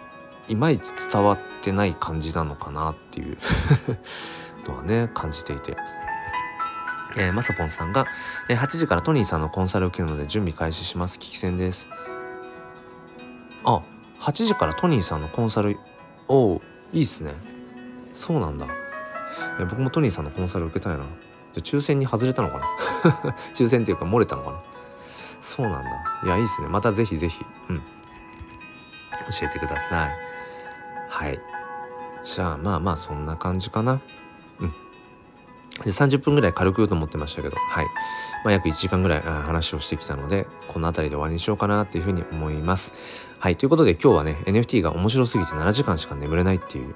[0.48, 3.38] いまいち伝わってない感じなのかなっていう。
[4.68, 5.76] のはね感じていて。
[7.16, 8.08] えー、まさぽんさんが、
[8.50, 11.18] えー、8時からトニーさんのコンサルを受けるので準備開始します。
[11.18, 11.88] 聞き戦です。
[13.64, 13.84] あ、
[14.20, 15.78] 8時からトニーさんのコンサル
[16.28, 17.34] おいいっすね。
[18.14, 18.68] そうなんだ。
[19.60, 21.06] え僕もトニーさんのコンサル受けたいな。
[21.54, 23.36] じゃ抽選に外れたのかな？
[23.54, 24.58] 抽選っていうか漏れたのかな？
[25.40, 25.90] そうなんだ。
[26.24, 26.68] いやいいっすね。
[26.68, 27.46] またぜひぜひ。
[27.70, 27.80] うん。
[27.80, 27.84] 教
[29.44, 30.33] えてください。
[31.14, 31.40] はい。
[32.24, 34.02] じゃあまあまあそんな感じかな。
[34.60, 34.70] うん。
[35.84, 37.86] で30分ぐらい軽く言うと思ってましたけどはい、
[38.44, 42.94] まあ、約1時間ぐらい話をしてきたのでこの辺りで終わりにしようかなっていうふうに思います。
[43.40, 43.56] はい。
[43.58, 46.96] ということで今日はね NFT が面白すぎて7時間しか眠れないっていう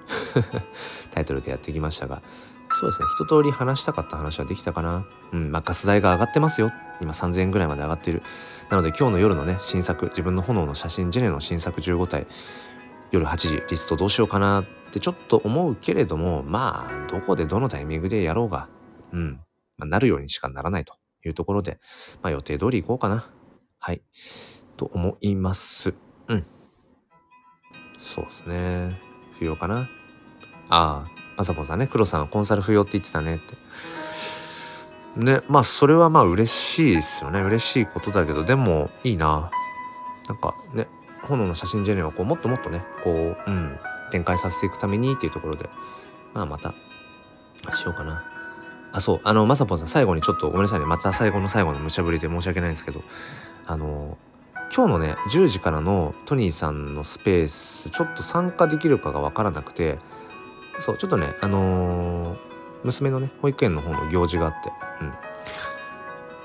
[1.13, 2.23] タイトルでやってきましたが
[2.71, 3.07] そうですね。
[3.19, 5.05] 一通り話したかった話はできたかな。
[5.31, 5.51] うん。
[5.51, 6.71] まあガス代が上がってますよ。
[7.01, 8.23] 今3000円ぐらいまで上がってる。
[8.69, 12.27] なので今日の夜のね新作自分の炎の写真ジェネの新作15体
[13.11, 18.69] 夜8時リストどうしようかなってちょっと思うけれどもまあどこでどのタイミングでやろうが
[19.11, 19.39] うん、
[19.77, 20.95] まあ、なるようにしかならないと
[21.25, 21.79] いうところで、
[22.21, 23.29] まあ、予定通り行こうかな。
[23.79, 24.01] はい。
[24.75, 25.93] と思います。
[26.27, 26.45] うん。
[27.97, 28.99] そうですね。
[29.39, 29.89] 不要かな。
[30.69, 31.87] ああまさぽさんね。
[31.87, 33.55] 黒さんコンサル不要って言ってたねって。
[35.15, 37.41] ねまあそれはまあ嬉しいですよね。
[37.41, 39.51] 嬉しいことだけどでもいいな。
[40.27, 40.87] なんかね。
[41.27, 43.77] 炎の写真ジェネをこうもっともっとねこううん
[44.11, 45.69] 展開させていくためにっていうところで。
[46.33, 46.73] まあまた
[47.73, 48.23] しようかな。
[48.91, 50.85] あそうあのまさぽんさん最後にちょっとごめんなさいね。
[50.85, 53.01] また最後の最後の無茶ぶりで申し訳ないんですけど。
[53.65, 54.17] あの
[54.75, 59.99] 今日のね10時からのトニーさんのスペースちょっと参加できるかが分からなくて。
[60.79, 62.37] そうちょっとねあのー、
[62.83, 64.71] 娘のね保育園の方の行事があって。
[65.01, 65.13] うん。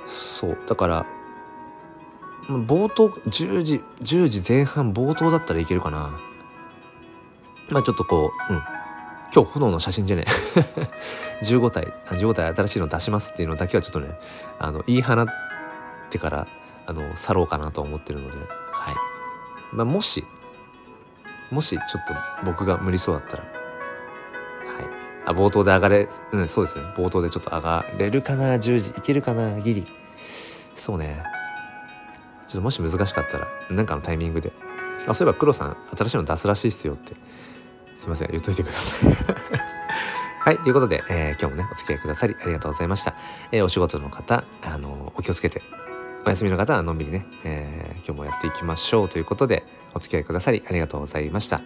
[0.06, 1.06] そうだから
[2.48, 6.18] 冒頭10時10時前半冒頭だったらいけるかな。
[7.70, 8.62] まあちょっとこううん。
[9.34, 10.26] 今日炎の写真じゃね
[11.40, 11.40] え。
[11.44, 14.18] 15体15体新しいの出しますっていうのだけはちょっとね
[14.58, 15.26] あの言い放っ
[16.10, 16.46] てから
[16.86, 18.36] あの去ろうかなと思ってるので。
[18.36, 18.94] はい。
[19.72, 20.24] まあもし
[21.50, 22.14] もしちょっと
[22.44, 23.44] 僕が無理そうだったら。
[23.44, 23.52] はい。
[25.26, 26.84] あ冒頭で上がれうんそうですね。
[26.96, 29.86] 冒頭でちょっと上がれるかな10時いけるかなギリ。
[30.74, 31.22] そうね。
[32.52, 34.52] ちょっともし難しかったら何かのタイミングで
[35.06, 37.14] あそういえば黒さん新しいの出すらしいっすよって
[37.96, 39.12] すいません言っといてください
[40.44, 40.58] はい。
[40.58, 43.14] ということで、えー、今日もね、お付き合いくださりありがとうございました。
[43.52, 45.62] えー、お仕事の方、あのお気をつけて、
[46.26, 51.60] お休みの方はのんびりね、えー、今日もやっていきましょうということで、お付き合いくださりありがとうございました。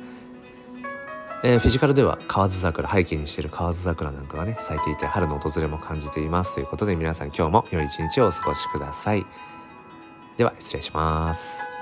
[1.42, 9.24] えー、フィジカルでは河津桜背景にしている河津桜なんかがね咲いていて春の訪れも感じていますということで皆さん今日も良い一日をお過ごしください
[10.36, 11.75] では失礼します。